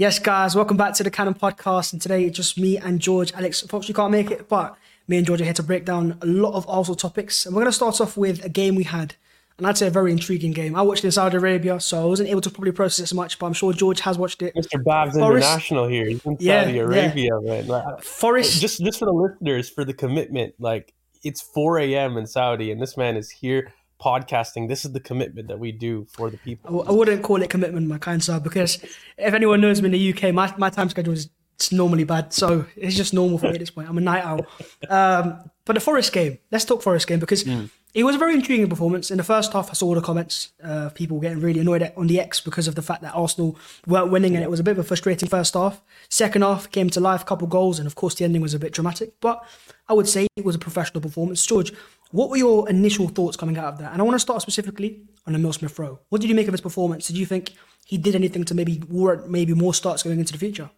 Yes, 0.00 0.20
guys, 0.20 0.54
welcome 0.54 0.76
back 0.76 0.94
to 0.94 1.02
the 1.02 1.10
Cannon 1.10 1.34
Podcast. 1.34 1.92
And 1.92 2.00
today, 2.00 2.22
it's 2.22 2.36
just 2.36 2.56
me 2.56 2.76
and 2.76 3.00
George. 3.00 3.32
Alex, 3.32 3.62
unfortunately, 3.62 3.94
can't 3.94 4.12
make 4.12 4.30
it, 4.30 4.48
but 4.48 4.76
me 5.08 5.16
and 5.16 5.26
George 5.26 5.40
are 5.40 5.44
here 5.44 5.52
to 5.54 5.62
break 5.64 5.84
down 5.84 6.16
a 6.22 6.26
lot 6.26 6.54
of 6.54 6.68
Arsenal 6.68 6.94
topics. 6.94 7.44
And 7.44 7.52
we're 7.52 7.62
going 7.62 7.72
to 7.72 7.74
start 7.74 8.00
off 8.00 8.16
with 8.16 8.44
a 8.44 8.48
game 8.48 8.76
we 8.76 8.84
had, 8.84 9.16
and 9.56 9.66
I'd 9.66 9.76
say 9.76 9.88
a 9.88 9.90
very 9.90 10.12
intriguing 10.12 10.52
game. 10.52 10.76
I 10.76 10.82
watched 10.82 11.02
it 11.02 11.08
in 11.08 11.10
Saudi 11.10 11.36
Arabia, 11.36 11.80
so 11.80 12.00
I 12.00 12.04
wasn't 12.04 12.28
able 12.28 12.42
to 12.42 12.48
probably 12.48 12.70
process 12.70 13.00
it 13.00 13.02
as 13.02 13.14
much, 13.14 13.40
but 13.40 13.46
I'm 13.46 13.52
sure 13.54 13.72
George 13.72 13.98
has 14.02 14.16
watched 14.16 14.40
it. 14.40 14.54
Mr. 14.54 14.80
Bhavs 14.80 15.14
Forest, 15.14 15.44
International 15.44 15.88
here. 15.88 16.06
He's 16.06 16.24
in 16.24 16.36
yeah, 16.38 16.62
Saudi 16.62 16.78
Arabia, 16.78 17.30
yeah. 17.42 17.50
man. 17.50 17.66
Like, 17.66 18.00
Forest. 18.04 18.60
Just, 18.60 18.78
just 18.78 19.00
for 19.00 19.06
the 19.06 19.12
listeners, 19.12 19.68
for 19.68 19.84
the 19.84 19.94
commitment, 19.94 20.54
like 20.60 20.94
it's 21.24 21.42
4 21.42 21.80
a.m. 21.80 22.16
in 22.16 22.28
Saudi, 22.28 22.70
and 22.70 22.80
this 22.80 22.96
man 22.96 23.16
is 23.16 23.30
here 23.30 23.72
podcasting. 24.00 24.68
This 24.68 24.84
is 24.84 24.92
the 24.92 25.00
commitment 25.00 25.48
that 25.48 25.58
we 25.58 25.72
do 25.72 26.06
for 26.10 26.30
the 26.30 26.36
people. 26.38 26.84
I 26.88 26.92
wouldn't 26.92 27.22
call 27.22 27.42
it 27.42 27.50
commitment, 27.50 27.86
my 27.88 27.98
kind 27.98 28.22
sir, 28.22 28.40
because 28.40 28.76
if 29.16 29.34
anyone 29.34 29.60
knows 29.60 29.82
me 29.82 29.86
in 29.86 29.92
the 29.92 30.12
UK, 30.12 30.34
my, 30.34 30.52
my 30.56 30.70
time 30.70 30.88
schedule 30.88 31.14
is 31.14 31.28
it's 31.58 31.72
normally 31.72 32.04
bad. 32.04 32.32
So 32.32 32.66
it's 32.76 32.94
just 32.94 33.12
normal 33.12 33.36
for 33.38 33.46
me 33.46 33.54
at 33.54 33.58
this 33.58 33.70
point. 33.70 33.88
I'm 33.88 33.98
a 33.98 34.00
night 34.00 34.24
owl. 34.24 34.46
Um, 34.88 35.50
but 35.64 35.72
the 35.72 35.80
Forest 35.80 36.12
game, 36.12 36.38
let's 36.52 36.64
talk 36.64 36.82
Forest 36.82 37.08
game 37.08 37.18
because 37.18 37.42
mm. 37.42 37.68
it 37.94 38.04
was 38.04 38.14
a 38.14 38.18
very 38.18 38.34
intriguing 38.34 38.68
performance. 38.68 39.10
In 39.10 39.16
the 39.16 39.24
first 39.24 39.52
half, 39.52 39.68
I 39.68 39.72
saw 39.72 39.86
all 39.86 39.96
the 39.96 40.00
comments 40.00 40.52
of 40.62 40.94
people 40.94 41.18
getting 41.18 41.40
really 41.40 41.58
annoyed 41.58 41.82
at, 41.82 41.98
on 41.98 42.06
the 42.06 42.20
X 42.20 42.40
because 42.40 42.68
of 42.68 42.76
the 42.76 42.82
fact 42.82 43.02
that 43.02 43.12
Arsenal 43.12 43.58
weren't 43.88 44.12
winning 44.12 44.36
and 44.36 44.44
it 44.44 44.50
was 44.50 44.60
a 44.60 44.62
bit 44.62 44.70
of 44.70 44.78
a 44.78 44.84
frustrating 44.84 45.28
first 45.28 45.54
half. 45.54 45.82
Second 46.08 46.42
half 46.42 46.70
came 46.70 46.90
to 46.90 47.00
life, 47.00 47.26
couple 47.26 47.48
goals, 47.48 47.80
and 47.80 47.88
of 47.88 47.96
course 47.96 48.14
the 48.14 48.24
ending 48.24 48.40
was 48.40 48.54
a 48.54 48.58
bit 48.60 48.72
dramatic. 48.72 49.20
But 49.20 49.44
I 49.88 49.94
would 49.94 50.08
say 50.08 50.28
it 50.36 50.44
was 50.44 50.54
a 50.54 50.60
professional 50.60 51.00
performance. 51.00 51.44
George, 51.44 51.72
what 52.12 52.30
were 52.30 52.36
your 52.36 52.68
initial 52.68 53.08
thoughts 53.08 53.36
coming 53.36 53.58
out 53.58 53.66
of 53.66 53.78
that? 53.78 53.92
And 53.92 54.00
I 54.00 54.04
want 54.04 54.14
to 54.14 54.20
start 54.20 54.42
specifically 54.42 55.02
on 55.26 55.34
Emile 55.34 55.52
Smith 55.52 55.76
Rowe. 55.76 55.98
What 56.08 56.20
did 56.20 56.30
you 56.30 56.36
make 56.36 56.46
of 56.46 56.54
his 56.54 56.60
performance? 56.60 57.08
Did 57.08 57.18
you 57.18 57.26
think 57.26 57.54
he 57.84 57.98
did 57.98 58.14
anything 58.14 58.44
to 58.44 58.54
maybe 58.54 58.80
warrant 58.88 59.28
maybe 59.28 59.54
more 59.54 59.74
starts 59.74 60.04
going 60.04 60.20
into 60.20 60.32
the 60.32 60.38
future? 60.38 60.70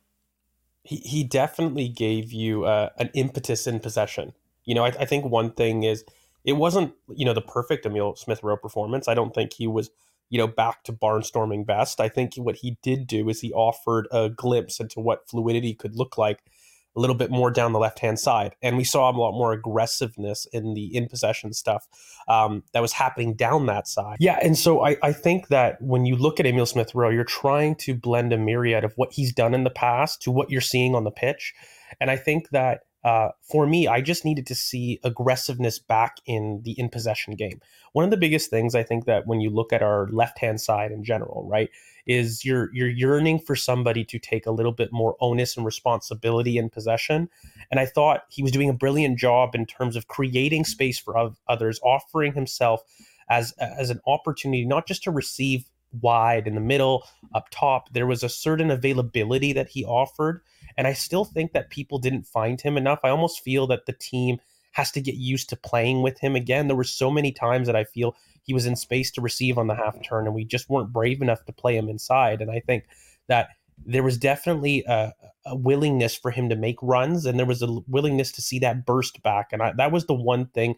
He, 0.83 0.97
he 0.97 1.25
definitely 1.25 1.89
gave 1.89 2.33
you 2.33 2.65
uh, 2.65 2.91
an 2.99 3.11
impetus 3.15 3.67
in 3.67 3.81
possession. 3.81 4.33
You 4.65 4.75
know, 4.75 4.85
I, 4.85 4.89
I 4.89 5.05
think 5.05 5.25
one 5.25 5.53
thing 5.53 5.83
is 5.83 6.05
it 6.45 6.55
wasn't, 6.55 6.95
you 7.09 7.25
know, 7.25 7.35
the 7.35 7.43
perfect 7.43 7.85
Emile 7.85 8.17
Smith 8.17 8.43
Rowe 8.43 8.57
performance. 8.57 9.09
I 9.09 9.15
don't 9.15 9.35
think 9.35 9.53
he 9.53 9.67
was, 9.67 9.91
you 10.31 10.39
know, 10.39 10.47
back 10.47 10.85
to 10.85 10.93
barnstorming 10.93 11.67
best. 11.67 12.01
I 12.01 12.09
think 12.09 12.35
what 12.37 12.57
he 12.57 12.79
did 12.83 13.07
do 13.07 13.29
is 13.29 13.41
he 13.41 13.53
offered 13.53 14.09
a 14.11 14.31
glimpse 14.31 14.81
into 14.81 15.01
what 15.01 15.29
fluidity 15.29 15.75
could 15.75 15.97
look 15.97 16.17
like 16.17 16.43
a 16.97 17.01
little 17.01 17.17
bit 17.17 17.31
more 17.31 17.51
down 17.51 17.73
the 17.73 17.79
left 17.79 18.01
hand 18.01 18.19
side. 18.19 18.55
And 18.63 18.77
we 18.77 18.85
saw 18.85 19.11
a 19.11 19.13
lot 19.13 19.33
more 19.33 19.53
aggressiveness 19.53 20.47
in 20.53 20.75
the 20.75 20.95
in 20.95 21.09
possession 21.09 21.53
stuff 21.53 21.87
um, 22.29 22.63
that 22.73 22.81
was 22.81 22.93
happening 22.93 23.35
down 23.35 23.67
that 23.67 23.87
side. 23.87 24.17
Yeah. 24.21 24.39
And 24.43 24.59
so 24.59 24.85
I, 24.85 24.97
I 25.03 25.13
think 25.13 25.49
that 25.49 25.81
when 25.81 26.07
you 26.07 26.17
look 26.17 26.41
at 26.41 26.47
Emile 26.47 26.67
Smith 26.67 26.95
Rowe, 26.95 27.11
you're 27.11 27.25
trying 27.25 27.77
to 27.77 27.95
blend 27.95 28.33
a 28.33 28.39
myriad 28.39 28.85
of 28.85 28.93
what 28.97 29.13
he's 29.13 29.33
done 29.33 29.55
in 29.55 29.65
the 29.65 29.71
past 29.71 30.23
to 30.23 30.31
what 30.31 30.51
you're 30.51 30.61
seeing 30.61 30.95
on 30.95 31.05
the 31.05 31.11
pitch. 31.11 31.55
And 32.01 32.11
I 32.11 32.17
think 32.17 32.51
that 32.51 32.81
uh, 33.03 33.31
for 33.43 33.67
me, 33.67 33.87
I 33.87 34.01
just 34.01 34.25
needed 34.25 34.47
to 34.49 34.55
see 34.55 35.01
aggressiveness 35.05 35.79
back 35.79 36.19
in 36.27 36.61
the 36.65 36.73
in 36.73 36.89
possession 36.91 37.35
game. 37.35 37.61
One 37.93 38.05
of 38.05 38.11
the 38.11 38.17
biggest 38.17 38.51
things 38.51 38.75
I 38.75 38.83
think 38.83 39.07
that 39.07 39.27
when 39.27 39.41
you 39.41 39.51
look 39.51 39.73
at 39.73 39.83
our 39.83 40.09
left 40.09 40.39
hand 40.39 40.61
side 40.61 40.93
in 40.93 41.03
general, 41.03 41.47
right, 41.49 41.71
is 42.07 42.45
you're 42.45 42.69
you're 42.75 42.89
yearning 42.89 43.39
for 43.39 43.57
somebody 43.57 44.05
to 44.05 44.19
take 44.19 44.45
a 44.45 44.51
little 44.51 44.73
bit 44.73 44.93
more 44.93 45.17
onus 45.21 45.57
and 45.57 45.65
responsibility 45.65 46.59
in 46.59 46.69
possession. 46.69 47.31
And 47.71 47.81
I 47.81 47.87
thought 47.87 48.25
he 48.29 48.43
was 48.43 48.53
doing 48.53 48.69
a 48.69 48.75
brilliant 48.75 49.19
job 49.19 49.55
in 49.55 49.65
terms 49.65 49.97
of 49.97 50.09
creating 50.09 50.65
space 50.65 50.99
for 50.99 51.33
others, 51.49 51.81
offering 51.83 52.35
himself 52.35 52.83
as 53.31 53.53
as 53.53 53.89
an 53.89 54.01
opportunity 54.07 54.67
not 54.67 54.87
just 54.87 55.03
to 55.05 55.11
receive 55.11 55.65
wide 56.03 56.47
in 56.47 56.55
the 56.55 56.61
middle, 56.61 57.07
up 57.35 57.49
top. 57.51 57.93
There 57.93 58.07
was 58.07 58.23
a 58.23 58.29
certain 58.29 58.71
availability 58.71 59.53
that 59.55 59.71
he 59.71 59.85
offered 59.85 60.43
and 60.77 60.87
I 60.87 60.93
still 60.93 61.25
think 61.25 61.53
that 61.53 61.71
people 61.71 61.99
didn't 61.99 62.27
find 62.27 62.61
him 62.61 62.77
enough. 62.77 63.01
I 63.05 63.11
almost 63.11 63.43
feel 63.43 63.67
that 63.69 63.87
the 63.87 63.93
team 63.93 64.39
has 64.73 64.91
to 64.93 65.01
get 65.01 65.17
used 65.17 65.49
to 65.51 65.57
playing 65.57 66.03
with 66.03 66.19
him 66.21 66.37
again. 66.37 66.69
There 66.69 66.77
were 66.77 66.85
so 66.85 67.11
many 67.11 67.33
times 67.33 67.67
that 67.67 67.77
I 67.77 67.85
feel 67.85 68.15
he 68.43 68.55
was 68.55 68.67
in 68.67 68.77
space 68.77 69.11
to 69.13 69.21
receive 69.21 69.59
on 69.59 69.67
the 69.67 69.75
half 69.75 69.97
turn, 70.03 70.27
and 70.27 70.35
we 70.35 70.45
just 70.45 70.71
weren't 70.71 70.93
brave 70.93 71.21
enough 71.21 71.45
to 71.47 71.53
play 71.53 71.77
him 71.77 71.89
inside. 71.89 72.41
And 72.41 72.51
I 72.51 72.61
think 72.61 72.85
that 73.29 73.49
there 73.85 74.03
was 74.03 74.19
definitely 74.19 74.85
a, 74.87 75.13
a 75.47 75.57
willingness 75.57 76.15
for 76.15 76.31
him 76.31 76.49
to 76.49 76.57
make 76.57 76.77
runs, 76.83 77.27
and 77.27 77.39
there 77.39 77.47
was 77.47 77.63
a 77.63 77.79
willingness 77.89 78.33
to 78.33 78.43
see 78.43 78.59
that 78.61 78.87
burst 78.87 79.23
back. 79.23 79.49
And 79.53 79.63
I, 79.63 79.73
that 79.77 79.93
was 79.93 80.07
the 80.07 80.15
one 80.15 80.47
thing 80.47 80.77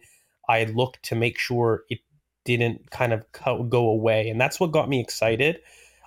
I 0.49 0.65
looked 0.65 1.03
to 1.03 1.15
make 1.15 1.37
sure 1.37 1.83
it 1.89 1.99
didn't 2.45 2.91
kind 2.91 3.13
of 3.13 3.25
go 3.69 3.89
away. 3.89 4.29
And 4.29 4.39
that's 4.39 4.59
what 4.59 4.71
got 4.71 4.89
me 4.89 4.99
excited. 4.99 5.59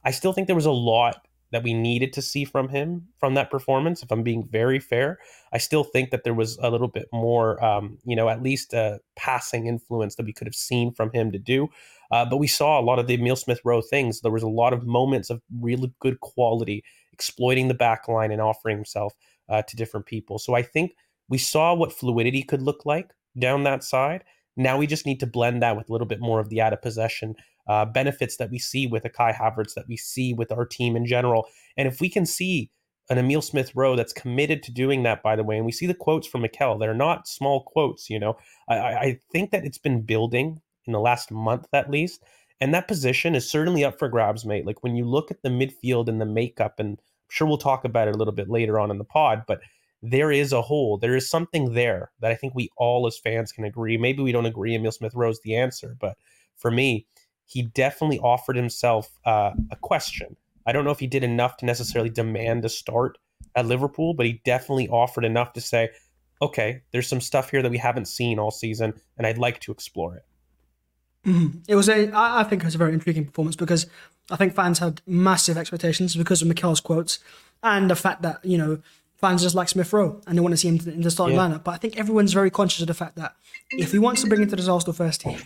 I 0.05 0.11
still 0.11 0.33
think 0.33 0.47
there 0.47 0.57
was 0.57 0.67
a 0.67 0.71
lot 0.71 1.26
that 1.53 1.63
we 1.63 1.73
needed 1.73 2.13
to 2.13 2.23
see 2.23 2.45
from 2.45 2.69
him 2.69 3.07
from 3.19 3.35
that 3.35 3.51
performance. 3.51 4.03
If 4.03 4.11
I'm 4.11 4.23
being 4.23 4.47
very 4.47 4.79
fair, 4.79 5.19
I 5.53 5.59
still 5.59 5.85
think 5.85 6.11
that 6.11 6.25
there 6.25 6.35
was 6.35 6.59
a 6.59 6.71
little 6.71 6.89
bit 6.89 7.09
more, 7.13 7.63
um, 7.65 7.99
you 8.05 8.17
know, 8.17 8.29
at 8.29 8.43
least 8.43 8.73
a 8.73 9.01
passing 9.17 9.67
influence 9.67 10.17
that 10.17 10.27
we 10.27 10.33
could 10.33 10.47
have 10.47 10.55
seen 10.55 10.93
from 10.93 11.11
him 11.13 11.31
to 11.33 11.39
do. 11.39 11.69
Uh, 12.11 12.25
but 12.25 12.39
we 12.39 12.47
saw 12.47 12.81
a 12.81 12.83
lot 12.83 12.99
of 12.99 13.07
the 13.07 13.15
Emile 13.15 13.37
Smith 13.37 13.61
Rowe 13.65 13.83
things. 13.83 14.21
There 14.21 14.33
was 14.33 14.43
a 14.43 14.49
lot 14.49 14.73
of 14.73 14.87
moments 14.87 15.31
of 15.31 15.41
really 15.61 15.93
good 16.01 16.21
quality, 16.21 16.85
exploiting 17.13 17.69
the 17.69 17.75
back 17.75 18.09
line 18.09 18.31
and 18.31 18.41
offering 18.41 18.77
himself 18.77 19.15
uh, 19.49 19.63
to 19.63 19.77
different 19.77 20.07
people. 20.07 20.39
So 20.39 20.55
I 20.55 20.63
think 20.63 20.93
we 21.29 21.39
saw 21.39 21.75
what 21.75 21.93
fluidity 21.93 22.43
could 22.43 22.63
look 22.63 22.85
like 22.85 23.13
down 23.39 23.65
that 23.65 23.85
side. 23.85 24.25
Now 24.57 24.79
we 24.79 24.87
just 24.87 25.07
need 25.07 25.21
to 25.21 25.27
blend 25.27 25.63
that 25.63 25.77
with 25.77 25.89
a 25.89 25.93
little 25.93 26.07
bit 26.07 26.21
more 26.21 26.41
of 26.41 26.49
the 26.49 26.61
out 26.61 26.73
of 26.73 26.81
possession 26.83 27.35
uh, 27.67 27.85
benefits 27.85 28.37
that 28.37 28.51
we 28.51 28.59
see 28.59 28.87
with 28.87 29.05
a 29.05 29.11
Kai 29.11 29.33
Havertz, 29.33 29.75
that 29.75 29.89
we 29.89 29.97
see 29.97 30.33
with 30.33 30.53
our 30.53 30.65
team 30.65 30.97
in 30.97 31.07
general. 31.07 31.47
And 31.77 31.89
if 31.89 32.01
we 32.01 32.09
can 32.09 32.27
see 32.27 32.71
an 33.09 33.19
Emile 33.19 33.43
Smith 33.43 33.73
Rowe 33.75 33.97
that's 33.97 34.13
committed 34.13 34.63
to 34.65 34.73
doing 34.73 35.03
that, 35.05 35.23
by 35.23 35.37
the 35.37 35.45
way, 35.45 35.57
and 35.57 35.67
we 35.67 35.73
see 35.73 35.87
the 35.87 35.95
quotes 35.95 36.27
from 36.27 36.43
Mikel, 36.43 36.79
they're 36.79 36.95
not 36.95 37.29
small 37.29 37.63
quotes, 37.63 38.11
you 38.11 38.19
know. 38.19 38.37
I, 38.69 38.77
I 38.77 39.21
think 39.33 39.51
that 39.53 39.65
it's 39.65 39.79
been 39.79 40.03
building 40.03 40.61
in 40.87 40.93
the 40.93 41.01
last 41.01 41.31
month 41.31 41.67
at 41.73 41.91
least. 41.91 42.23
And 42.61 42.73
that 42.73 42.89
position 42.89 43.35
is 43.35 43.49
certainly 43.49 43.85
up 43.85 43.99
for 43.99 44.09
grabs, 44.09 44.47
mate. 44.47 44.67
Like 44.67 44.83
when 44.83 44.97
you 44.97 45.05
look 45.05 45.31
at 45.31 45.43
the 45.43 45.51
midfield 45.51 46.09
and 46.09 46.21
the 46.21 46.27
makeup, 46.27 46.79
and 46.79 46.93
I'm 46.99 47.29
sure 47.29 47.47
we'll 47.47 47.59
talk 47.59 47.85
about 47.85 48.09
it 48.09 48.15
a 48.15 48.19
little 48.19 48.33
bit 48.33 48.49
later 48.49 48.81
on 48.81 48.91
in 48.91 48.99
the 48.99 49.05
pod, 49.05 49.43
but 49.47 49.61
there 50.03 50.31
is 50.31 50.53
a 50.53 50.63
hole. 50.63 50.99
There 50.99 51.17
is 51.17 51.29
something 51.29 51.75
there 51.75 52.11
that 52.21 52.31
I 52.31 52.35
think 52.35 52.55
we 52.55 52.71
all 52.77 53.07
as 53.07 53.19
fans 53.19 53.53
can 53.53 53.65
agree. 53.65 53.97
Maybe 53.97 54.23
we 54.23 54.33
don't 54.33 54.47
agree 54.47 54.75
Emile 54.75 54.93
Smith 54.93 55.15
Rowe's 55.15 55.41
the 55.41 55.57
answer, 55.57 55.97
but 56.01 56.17
for 56.57 56.71
me, 56.71 57.07
he 57.47 57.63
definitely 57.63 58.19
offered 58.19 58.57
himself 58.57 59.09
uh, 59.25 59.53
a 59.71 59.77
question. 59.77 60.37
I 60.67 60.73
don't 60.73 60.85
know 60.85 60.91
if 60.91 60.99
he 61.01 61.07
did 61.07 61.25
enough 61.25 61.57
to 61.59 61.65
necessarily 61.65 62.11
demand 62.11 62.65
a 62.65 62.69
start 62.69 63.19
at 63.55 63.67
Liverpool, 63.67 64.15
but 64.15 64.27
he 64.27 64.43
definitely 64.45 64.89
offered 64.89 65.25
enough 65.25 65.53
to 65.55 65.61
say, 65.61 65.91
okay, 66.43 66.83
there's 66.93 67.09
some 67.09 67.21
stuff 67.21 67.51
here 67.51 67.63
that 67.63 67.71
we 67.71 67.79
haven't 67.79 68.07
seen 68.07 68.39
all 68.39 68.51
season, 68.51 68.93
and 69.17 69.27
I'd 69.27 69.39
like 69.39 69.61
to 69.61 69.73
explore 69.73 70.17
it. 70.17 70.25
Mm-hmm. 71.25 71.59
It 71.67 71.75
was 71.75 71.89
a, 71.89 72.11
I 72.15 72.45
think 72.45 72.63
it 72.63 72.67
was 72.67 72.75
a 72.75 72.79
very 72.79 72.93
intriguing 72.93 73.25
performance 73.25 73.57
because 73.57 73.87
I 74.31 74.37
think 74.37 74.55
fans 74.55 74.79
had 74.79 75.03
massive 75.07 75.57
expectations 75.57 76.15
because 76.15 76.43
of 76.43 76.49
Mikel's 76.49 76.81
quotes 76.81 77.19
and 77.63 77.91
the 77.91 77.97
fact 77.97 78.23
that, 78.23 78.45
you 78.45 78.59
know, 78.59 78.81
fans 79.17 79.43
just 79.43 79.55
like 79.55 79.69
Smith 79.69 79.93
Rowe 79.93 80.21
and 80.27 80.37
they 80.37 80.41
want 80.41 80.53
to 80.53 80.57
see 80.57 80.69
him 80.69 80.79
in 80.89 81.01
the 81.01 81.11
starting 81.11 81.37
yeah. 81.37 81.49
lineup. 81.49 81.65
But 81.65 81.73
I 81.73 81.77
think 81.79 81.99
everyone's 81.99 82.33
very 82.33 82.51
conscious 82.51 82.83
of 82.83 82.87
the 82.87 82.95
fact 82.95 83.17
that 83.17 83.35
if 83.71 83.91
he 83.93 83.99
wants 83.99 84.23
to 84.23 84.29
bring 84.29 84.43
him 84.43 84.51
to 84.51 84.57
the 84.57 84.71
Arsenal 84.71 84.93
first 84.93 85.23
team, 85.23 85.39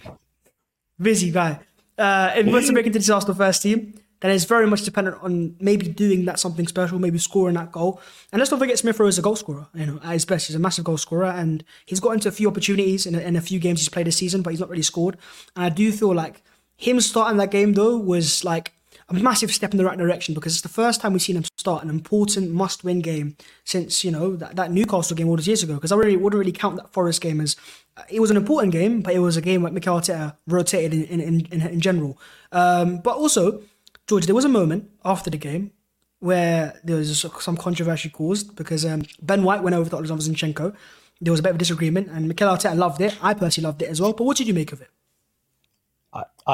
busy 1.01 1.31
guy, 1.31 1.61
uh, 2.01 2.33
if 2.37 2.47
he 2.47 2.53
wants 2.53 2.69
to 2.69 2.73
break 2.73 2.87
into 2.87 2.99
this 2.99 3.11
Arsenal 3.11 3.37
first 3.37 3.63
team, 3.63 3.95
then 4.21 4.31
it's 4.31 4.45
very 4.45 4.67
much 4.67 4.83
dependent 4.83 5.17
on 5.23 5.57
maybe 5.61 5.87
doing 5.89 6.25
that 6.27 6.39
something 6.39 6.67
special, 6.67 6.99
maybe 6.99 7.19
scoring 7.19 7.55
that 7.55 7.73
goal. 7.73 8.01
And 8.33 8.39
let's 8.39 8.51
not 8.51 8.61
forget 8.61 8.79
Smith 8.79 8.99
Rowe 9.01 9.07
is 9.07 9.19
a 9.19 9.23
goal 9.23 9.37
scorer. 9.37 9.67
You 9.75 9.87
know, 9.87 10.01
at 10.03 10.13
his 10.13 10.25
best, 10.25 10.47
he's 10.47 10.57
a 10.57 10.59
massive 10.59 10.85
goal 10.85 10.99
scorer, 10.99 11.27
and 11.27 11.65
he's 11.87 12.01
got 12.01 12.13
into 12.13 12.29
a 12.29 12.33
few 12.33 12.49
opportunities 12.49 13.07
in 13.07 13.15
a, 13.15 13.21
in 13.21 13.37
a 13.37 13.41
few 13.41 13.59
games 13.59 13.81
he's 13.81 13.89
played 13.89 14.07
this 14.07 14.17
season, 14.17 14.43
but 14.43 14.51
he's 14.51 14.61
not 14.61 14.69
really 14.69 14.83
scored. 14.83 15.17
And 15.57 15.65
I 15.65 15.69
do 15.69 15.91
feel 15.93 16.15
like 16.15 16.43
him 16.77 17.01
starting 17.01 17.39
that 17.39 17.51
game 17.51 17.75
though 17.75 17.97
was 17.97 18.45
like 18.45 18.73
a 19.11 19.15
massive 19.15 19.53
step 19.53 19.73
in 19.73 19.79
the 19.79 19.85
right 19.85 19.99
direction 19.99 20.35
because 20.35 20.53
it's 20.53 20.63
the 20.63 20.69
first 20.69 21.01
time 21.01 21.13
we've 21.13 21.23
seen 21.23 21.37
him 21.37 21.45
start 21.57 21.83
an 21.83 21.91
important 21.91 22.51
must-win 22.51 23.01
game 23.01 23.37
since 23.65 24.05
you 24.05 24.11
know 24.11 24.37
that, 24.37 24.57
that 24.57 24.71
Newcastle 24.71 25.17
game 25.17 25.29
all 25.29 25.37
those 25.37 25.49
years 25.49 25.63
ago. 25.63 25.75
Because 25.75 25.93
I 25.93 25.97
really 25.97 26.17
wouldn't 26.17 26.39
really 26.39 26.53
count 26.53 26.77
that 26.77 26.93
Forest 26.93 27.21
game 27.21 27.41
as 27.41 27.57
uh, 27.97 28.03
it 28.09 28.21
was 28.21 28.31
an 28.31 28.37
important 28.37 28.73
game, 28.73 29.03
but 29.03 29.15
it 29.15 29.19
was 29.19 29.37
a 29.37 29.41
game 29.41 29.63
where 29.63 29.73
Mikel 29.73 29.99
Arteta 29.99 30.37
rotated 30.47 30.93
in 30.93 31.21
in, 31.21 31.47
in, 31.47 31.61
in 31.63 31.81
general. 31.81 32.19
Um, 32.53 32.99
but 32.99 33.17
also, 33.17 33.63
George, 34.07 34.27
there 34.27 34.35
was 34.35 34.45
a 34.45 34.49
moment 34.49 34.91
after 35.05 35.31
the 35.31 35.39
game 35.39 35.73
where 36.21 36.79
there 36.85 36.97
was 36.97 37.27
some 37.41 37.57
controversy 37.57 38.11
caused 38.11 38.55
because 38.55 38.85
um, 38.85 39.03
Ben 39.23 39.43
White 39.43 39.63
went 39.63 39.75
over 39.75 39.89
to 39.91 39.97
Alexander 39.97 40.23
Zinchenko. 40.23 40.75
There 41.21 41.33
was 41.33 41.41
a 41.41 41.43
bit 41.43 41.51
of 41.51 41.57
a 41.57 41.59
disagreement, 41.59 42.09
and 42.09 42.29
Mikel 42.29 42.49
Arteta 42.49 42.77
loved 42.77 43.01
it. 43.01 43.17
I 43.23 43.35
personally 43.35 43.67
loved 43.67 43.83
it 43.83 43.89
as 43.89 44.01
well. 44.01 44.13
But 44.13 44.25
what 44.25 44.37
did 44.37 44.47
you 44.47 44.55
make 44.55 44.73
of 44.73 44.81
it? 44.81 44.89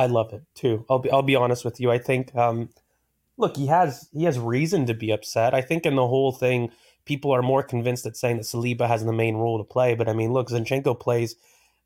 I, 0.05 0.07
love 0.07 0.33
it 0.33 0.43
too. 0.55 0.85
I'll 0.89 0.99
be 0.99 1.11
I'll 1.11 1.23
be 1.23 1.37
honest 1.37 1.65
with 1.65 1.81
you. 1.81 1.91
I 1.91 1.99
think 1.99 2.35
um, 2.35 2.71
look, 3.37 3.57
he 3.57 3.67
has 3.67 4.09
he 4.13 4.25
has 4.25 4.39
reason 4.39 4.87
to 4.87 4.95
be 4.95 5.11
upset. 5.11 5.55
I 5.55 5.61
think 5.61 5.87
in 5.87 5.97
the 5.97 6.07
whole 6.07 6.33
thing, 6.33 6.71
people 7.05 7.33
are 7.33 7.43
more 7.43 7.63
convinced 7.63 8.05
that 8.05 8.17
saying 8.17 8.37
that 8.37 8.45
Saliba 8.45 8.87
has 8.87 9.05
the 9.05 9.13
main 9.13 9.37
role 9.37 9.59
to 9.59 9.65
play. 9.65 9.95
But 9.95 10.09
I 10.09 10.13
mean, 10.13 10.33
look, 10.33 10.49
Zinchenko 10.49 10.99
plays 10.99 11.37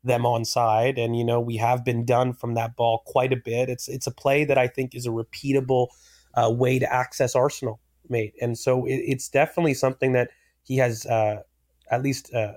them 0.03 0.25
on 0.25 0.45
side, 0.45 0.97
and 0.97 1.17
you 1.17 1.23
know 1.23 1.39
we 1.39 1.57
have 1.57 1.85
been 1.85 2.05
done 2.05 2.33
from 2.33 2.55
that 2.55 2.75
ball 2.75 3.03
quite 3.05 3.33
a 3.33 3.37
bit. 3.37 3.69
It's 3.69 3.87
it's 3.87 4.07
a 4.07 4.11
play 4.11 4.45
that 4.45 4.57
I 4.57 4.67
think 4.67 4.95
is 4.95 5.05
a 5.05 5.09
repeatable 5.09 5.87
uh, 6.33 6.49
way 6.51 6.79
to 6.79 6.91
access 6.91 7.35
Arsenal, 7.35 7.79
mate. 8.09 8.33
And 8.41 8.57
so 8.57 8.85
it, 8.85 8.95
it's 8.95 9.29
definitely 9.29 9.73
something 9.73 10.13
that 10.13 10.29
he 10.63 10.77
has 10.77 11.05
uh, 11.05 11.41
at 11.89 12.01
least 12.01 12.33
uh, 12.33 12.53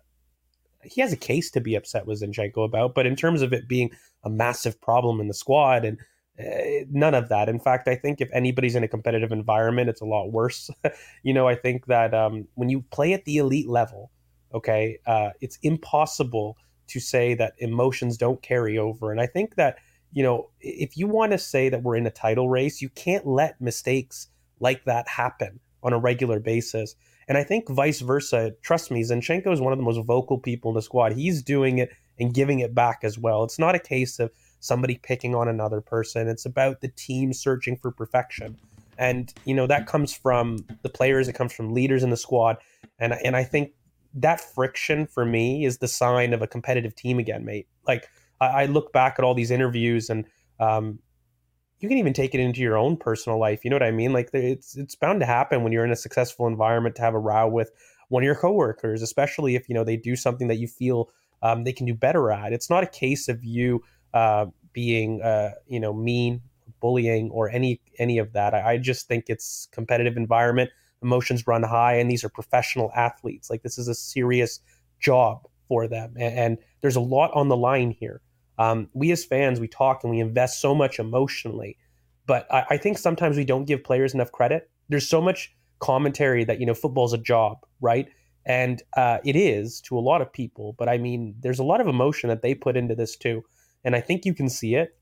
he 0.84 1.00
has 1.00 1.12
a 1.12 1.16
case 1.16 1.50
to 1.52 1.60
be 1.60 1.74
upset 1.74 2.06
with 2.06 2.22
Zinchenko 2.22 2.64
about. 2.64 2.94
But 2.94 3.06
in 3.06 3.16
terms 3.16 3.42
of 3.42 3.52
it 3.52 3.68
being 3.68 3.90
a 4.24 4.30
massive 4.30 4.80
problem 4.80 5.20
in 5.20 5.28
the 5.28 5.34
squad 5.34 5.84
and 5.84 5.98
uh, 6.38 6.84
none 6.90 7.14
of 7.14 7.28
that. 7.28 7.48
In 7.48 7.60
fact, 7.60 7.86
I 7.86 7.94
think 7.94 8.20
if 8.20 8.28
anybody's 8.32 8.74
in 8.74 8.82
a 8.82 8.88
competitive 8.88 9.30
environment, 9.30 9.88
it's 9.88 10.00
a 10.00 10.06
lot 10.06 10.32
worse. 10.32 10.68
you 11.22 11.32
know, 11.32 11.46
I 11.46 11.54
think 11.54 11.86
that 11.86 12.12
um, 12.12 12.48
when 12.54 12.68
you 12.68 12.82
play 12.90 13.12
at 13.12 13.24
the 13.24 13.36
elite 13.36 13.68
level, 13.68 14.10
okay, 14.52 14.98
uh, 15.06 15.30
it's 15.40 15.58
impossible 15.62 16.56
to 16.88 17.00
say 17.00 17.34
that 17.34 17.54
emotions 17.58 18.16
don't 18.16 18.42
carry 18.42 18.76
over. 18.76 19.12
And 19.12 19.20
I 19.20 19.26
think 19.26 19.54
that, 19.54 19.78
you 20.12 20.22
know, 20.22 20.50
if 20.60 20.96
you 20.96 21.06
want 21.06 21.32
to 21.32 21.38
say 21.38 21.68
that 21.68 21.82
we're 21.82 21.96
in 21.96 22.06
a 22.06 22.10
title 22.10 22.48
race, 22.48 22.82
you 22.82 22.88
can't 22.90 23.26
let 23.26 23.60
mistakes 23.60 24.28
like 24.60 24.84
that 24.84 25.06
happen 25.08 25.60
on 25.82 25.92
a 25.92 25.98
regular 25.98 26.40
basis. 26.40 26.96
And 27.28 27.38
I 27.38 27.44
think 27.44 27.68
vice 27.68 28.00
versa. 28.00 28.52
Trust 28.62 28.90
me, 28.90 29.02
Zinchenko 29.02 29.52
is 29.52 29.60
one 29.60 29.72
of 29.72 29.78
the 29.78 29.84
most 29.84 30.04
vocal 30.04 30.38
people 30.38 30.70
in 30.70 30.74
the 30.74 30.82
squad. 30.82 31.12
He's 31.12 31.42
doing 31.42 31.78
it 31.78 31.90
and 32.18 32.32
giving 32.32 32.60
it 32.60 32.74
back 32.74 33.00
as 33.02 33.18
well. 33.18 33.44
It's 33.44 33.58
not 33.58 33.74
a 33.74 33.80
case 33.80 34.18
of 34.18 34.30
somebody 34.60 34.98
picking 35.02 35.34
on 35.34 35.48
another 35.48 35.80
person. 35.80 36.28
It's 36.28 36.46
about 36.46 36.80
the 36.80 36.88
team 36.88 37.32
searching 37.32 37.76
for 37.76 37.90
perfection. 37.90 38.56
And, 38.96 39.32
you 39.44 39.54
know, 39.54 39.66
that 39.66 39.86
comes 39.86 40.14
from 40.14 40.64
the 40.82 40.88
players, 40.88 41.28
it 41.28 41.34
comes 41.34 41.52
from 41.52 41.74
leaders 41.74 42.02
in 42.02 42.10
the 42.10 42.16
squad. 42.16 42.58
And, 42.98 43.12
and 43.12 43.36
I 43.36 43.42
think 43.42 43.72
that 44.14 44.40
friction 44.40 45.06
for 45.06 45.24
me 45.24 45.64
is 45.64 45.78
the 45.78 45.88
sign 45.88 46.32
of 46.32 46.42
a 46.42 46.46
competitive 46.46 46.94
team 46.94 47.18
again, 47.18 47.44
mate. 47.44 47.66
Like, 47.88 48.08
I, 48.40 48.46
I 48.46 48.66
look 48.66 48.92
back 48.92 49.16
at 49.18 49.24
all 49.24 49.34
these 49.34 49.50
interviews 49.50 50.08
and, 50.08 50.24
um, 50.60 51.00
you 51.80 51.88
can 51.88 51.98
even 51.98 52.12
take 52.12 52.34
it 52.34 52.40
into 52.40 52.60
your 52.60 52.76
own 52.76 52.96
personal 52.96 53.38
life. 53.38 53.64
You 53.64 53.70
know 53.70 53.76
what 53.76 53.82
I 53.82 53.90
mean? 53.90 54.12
Like 54.12 54.30
it's 54.32 54.76
it's 54.76 54.94
bound 54.94 55.20
to 55.20 55.26
happen 55.26 55.62
when 55.62 55.72
you're 55.72 55.84
in 55.84 55.92
a 55.92 55.96
successful 55.96 56.46
environment 56.46 56.96
to 56.96 57.02
have 57.02 57.14
a 57.14 57.18
row 57.18 57.48
with 57.48 57.70
one 58.08 58.22
of 58.22 58.24
your 58.24 58.34
coworkers, 58.34 59.02
especially 59.02 59.54
if 59.54 59.68
you 59.68 59.74
know 59.74 59.84
they 59.84 59.96
do 59.96 60.16
something 60.16 60.48
that 60.48 60.56
you 60.56 60.68
feel 60.68 61.10
um, 61.42 61.64
they 61.64 61.72
can 61.72 61.86
do 61.86 61.94
better 61.94 62.30
at. 62.30 62.52
It's 62.52 62.70
not 62.70 62.82
a 62.82 62.86
case 62.86 63.28
of 63.28 63.44
you 63.44 63.82
uh, 64.14 64.46
being 64.72 65.20
uh, 65.22 65.50
you 65.66 65.80
know 65.80 65.92
mean, 65.92 66.40
bullying, 66.80 67.30
or 67.30 67.50
any 67.50 67.80
any 67.98 68.18
of 68.18 68.32
that. 68.32 68.54
I, 68.54 68.72
I 68.72 68.78
just 68.78 69.08
think 69.08 69.24
it's 69.28 69.68
competitive 69.72 70.16
environment. 70.16 70.70
Emotions 71.02 71.46
run 71.46 71.62
high, 71.62 71.96
and 71.96 72.10
these 72.10 72.24
are 72.24 72.30
professional 72.30 72.90
athletes. 72.96 73.50
Like 73.50 73.62
this 73.62 73.78
is 73.78 73.88
a 73.88 73.94
serious 73.94 74.60
job 75.00 75.46
for 75.68 75.86
them, 75.86 76.14
and, 76.16 76.38
and 76.38 76.58
there's 76.80 76.96
a 76.96 77.00
lot 77.00 77.30
on 77.34 77.48
the 77.48 77.56
line 77.56 77.90
here. 77.90 78.20
Um, 78.58 78.88
we 78.92 79.10
as 79.10 79.24
fans, 79.24 79.60
we 79.60 79.68
talk 79.68 80.04
and 80.04 80.10
we 80.10 80.20
invest 80.20 80.60
so 80.60 80.74
much 80.74 80.98
emotionally, 80.98 81.76
but 82.26 82.46
I, 82.52 82.64
I 82.70 82.76
think 82.76 82.98
sometimes 82.98 83.36
we 83.36 83.44
don't 83.44 83.64
give 83.64 83.82
players 83.82 84.14
enough 84.14 84.32
credit. 84.32 84.70
There's 84.88 85.08
so 85.08 85.20
much 85.20 85.54
commentary 85.80 86.44
that 86.44 86.60
you 86.60 86.66
know 86.66 86.74
football's 86.74 87.12
a 87.12 87.18
job, 87.18 87.58
right? 87.80 88.08
And 88.46 88.82
uh, 88.96 89.18
it 89.24 89.36
is 89.36 89.80
to 89.82 89.98
a 89.98 90.00
lot 90.00 90.20
of 90.20 90.32
people, 90.32 90.74
but 90.78 90.88
I 90.88 90.98
mean, 90.98 91.34
there's 91.40 91.58
a 91.58 91.64
lot 91.64 91.80
of 91.80 91.88
emotion 91.88 92.28
that 92.28 92.42
they 92.42 92.54
put 92.54 92.76
into 92.76 92.94
this 92.94 93.16
too 93.16 93.42
and 93.84 93.94
I 93.94 94.00
think 94.00 94.24
you 94.24 94.34
can 94.34 94.48
see 94.48 94.74
it. 94.74 94.96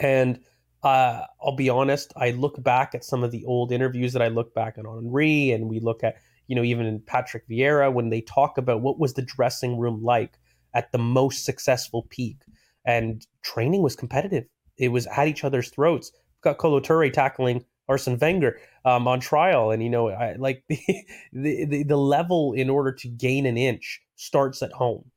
And 0.00 0.40
uh, 0.82 1.22
I'll 1.42 1.54
be 1.54 1.68
honest, 1.68 2.12
I 2.16 2.30
look 2.30 2.62
back 2.62 2.94
at 2.94 3.04
some 3.04 3.22
of 3.22 3.30
the 3.30 3.44
old 3.44 3.70
interviews 3.70 4.12
that 4.14 4.22
I 4.22 4.28
look 4.28 4.54
back 4.54 4.78
on 4.78 4.84
Henry 4.84 5.52
and 5.52 5.68
we 5.68 5.80
look 5.80 6.02
at 6.02 6.16
you 6.48 6.56
know 6.56 6.62
even 6.62 6.86
in 6.86 7.00
Patrick 7.00 7.48
Vieira 7.48 7.92
when 7.92 8.10
they 8.10 8.20
talk 8.20 8.56
about 8.56 8.80
what 8.80 8.98
was 8.98 9.14
the 9.14 9.22
dressing 9.22 9.78
room 9.78 10.02
like 10.02 10.38
at 10.74 10.92
the 10.92 10.98
most 10.98 11.44
successful 11.44 12.06
peak, 12.08 12.38
and 12.86 13.26
training 13.42 13.82
was 13.82 13.96
competitive. 13.96 14.44
It 14.78 14.88
was 14.88 15.06
at 15.08 15.28
each 15.28 15.44
other's 15.44 15.70
throats. 15.70 16.12
We've 16.14 16.52
got 16.52 16.58
Kolo 16.58 16.80
Touré 16.80 17.12
tackling 17.12 17.64
Arsene 17.88 18.18
Wenger 18.18 18.58
um, 18.84 19.06
on 19.06 19.20
trial, 19.20 19.70
and 19.70 19.82
you 19.82 19.90
know, 19.90 20.08
I, 20.08 20.36
like 20.38 20.64
the, 20.68 21.04
the 21.32 21.84
the 21.84 21.96
level 21.96 22.52
in 22.52 22.70
order 22.70 22.92
to 22.92 23.08
gain 23.08 23.46
an 23.46 23.58
inch 23.58 24.00
starts 24.16 24.62
at 24.62 24.72
home, 24.72 25.10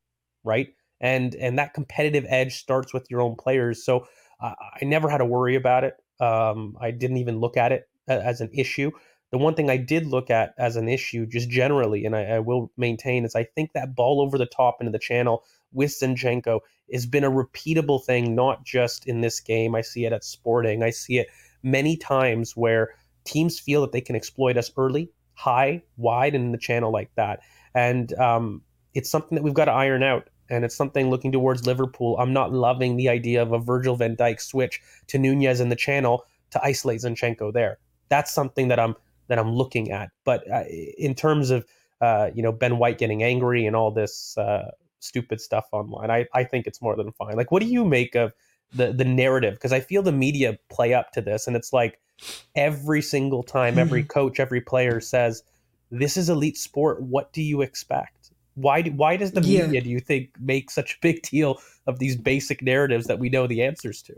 right? 0.44 0.70
and 1.02 1.36
and 1.36 1.58
that 1.58 1.74
competitive 1.74 2.26
edge 2.28 2.58
starts 2.58 2.94
with 2.94 3.10
your 3.10 3.22
own 3.22 3.36
players. 3.36 3.84
So 3.84 4.06
uh, 4.42 4.54
I 4.82 4.86
never 4.86 5.10
had 5.10 5.20
to 5.20 5.26
worry 5.26 5.56
about 5.56 5.84
it. 5.84 5.96
Um, 6.20 6.76
I 6.80 6.92
didn't 6.92 7.18
even 7.18 7.40
look 7.40 7.58
at 7.58 7.72
it 7.72 7.90
as 8.08 8.42
an 8.42 8.50
issue. 8.54 8.92
The 9.32 9.38
one 9.38 9.54
thing 9.54 9.70
I 9.70 9.78
did 9.78 10.08
look 10.08 10.30
at 10.30 10.54
as 10.58 10.76
an 10.76 10.90
issue, 10.90 11.26
just 11.26 11.50
generally, 11.50 12.06
and 12.06 12.16
I, 12.16 12.24
I 12.24 12.40
will 12.40 12.72
maintain, 12.78 13.26
is 13.26 13.36
I 13.36 13.44
think 13.44 13.74
that 13.74 13.96
ball 13.96 14.22
over 14.22 14.38
the 14.38 14.46
top 14.46 14.78
into 14.80 14.92
the 14.92 15.00
channel 15.00 15.44
with 15.72 15.92
Zinchenko 15.92 16.62
has 16.92 17.06
been 17.06 17.24
a 17.24 17.32
repeatable 17.32 18.04
thing, 18.04 18.34
not 18.34 18.66
just 18.66 19.08
in 19.08 19.22
this 19.22 19.40
game. 19.40 19.76
I 19.76 19.82
see 19.82 20.06
it 20.06 20.14
at 20.14 20.24
Sporting. 20.24 20.82
I 20.82 20.90
see 20.90 21.20
it 21.20 21.28
many 21.62 21.96
times 21.96 22.56
where 22.56 22.96
teams 23.24 23.60
feel 23.60 23.82
that 23.82 23.92
they 23.92 24.02
can 24.02 24.16
exploit 24.16 24.58
us 24.58 24.72
early, 24.78 25.12
high, 25.34 25.84
wide, 25.98 26.34
and 26.34 26.46
in 26.46 26.52
the 26.52 26.58
channel 26.58 26.92
like 26.92 27.14
that. 27.16 27.42
And 27.76 28.12
um, 28.14 28.64
it's 28.96 29.10
something 29.10 29.36
that 29.36 29.44
we've 29.44 29.54
got 29.54 29.66
to 29.66 29.72
iron 29.72 30.02
out 30.02 30.30
and 30.50 30.66
it's 30.66 30.76
something 30.76 31.10
looking 31.10 31.32
towards 31.32 31.68
Liverpool. 31.68 32.18
I'm 32.18 32.34
not 32.34 32.52
loving 32.52 32.98
the 32.98 33.10
idea 33.10 33.42
of 33.42 33.52
a 33.52 33.60
Virgil 33.60 33.96
van 33.96 34.16
Dijk 34.16 34.42
switch 34.42 34.82
to 35.08 35.20
Nunez 35.20 35.60
in 35.60 35.70
the 35.70 35.76
channel 35.76 36.26
to 36.52 36.62
isolate 36.64 37.02
Zinchenko 37.02 37.54
there. 37.54 37.78
That's 38.10 38.32
something 38.32 38.70
that 38.70 38.80
I'm 38.80 38.96
that 39.30 39.40
I'm 39.40 39.54
looking 39.54 39.92
at. 39.92 40.10
But 40.26 40.50
uh, 40.52 40.64
in 40.98 41.16
terms 41.16 41.50
of 41.50 41.66
uh, 42.02 42.30
you 42.36 42.44
know 42.44 42.52
Ben 42.52 42.78
White 42.78 42.98
getting 42.98 43.24
angry 43.24 43.66
and 43.66 43.76
all 43.76 43.92
this 43.92 44.38
uh, 44.38 44.72
stupid 45.00 45.40
stuff 45.40 45.66
online, 45.72 46.12
I, 46.12 46.28
I 46.34 46.44
think 46.44 46.68
it's 46.68 46.82
more 46.82 46.96
than 46.96 47.12
fine. 47.14 47.38
Like, 47.38 47.52
what 47.52 47.62
do 47.62 47.68
you 47.68 47.86
make 47.86 48.16
of 48.16 48.34
the 48.74 48.92
the 48.92 49.06
narrative? 49.06 49.54
Because 49.54 49.72
I 49.72 49.80
feel 49.80 50.04
the 50.04 50.12
media 50.12 50.60
play 50.70 50.94
up 50.94 51.12
to 51.14 51.22
this, 51.22 51.48
and 51.48 51.56
it's 51.56 51.72
like 51.72 52.00
every 52.56 53.02
single 53.02 53.44
time, 53.44 53.78
every 53.78 54.04
coach, 54.18 54.40
every 54.40 54.62
player 54.62 55.00
says, 55.00 55.44
"This 55.90 56.18
is 56.18 56.30
elite 56.30 56.58
sport. 56.58 57.02
What 57.02 57.32
do 57.32 57.42
you 57.42 57.62
expect?" 57.62 58.32
why 58.56 58.82
do, 58.82 58.92
why 58.92 59.16
does 59.16 59.32
the 59.32 59.42
media 59.42 59.70
yeah. 59.72 59.80
do 59.80 59.90
you 59.90 60.00
think 60.00 60.32
make 60.40 60.70
such 60.70 60.96
a 60.96 60.98
big 61.02 61.22
deal 61.22 61.62
of 61.88 62.00
these 62.00 62.16
basic 62.16 62.62
narratives 62.62 63.08
that 63.08 63.18
we 63.18 63.30
know 63.30 63.48
the 63.48 63.64
answers 63.64 64.02
to 64.02 64.14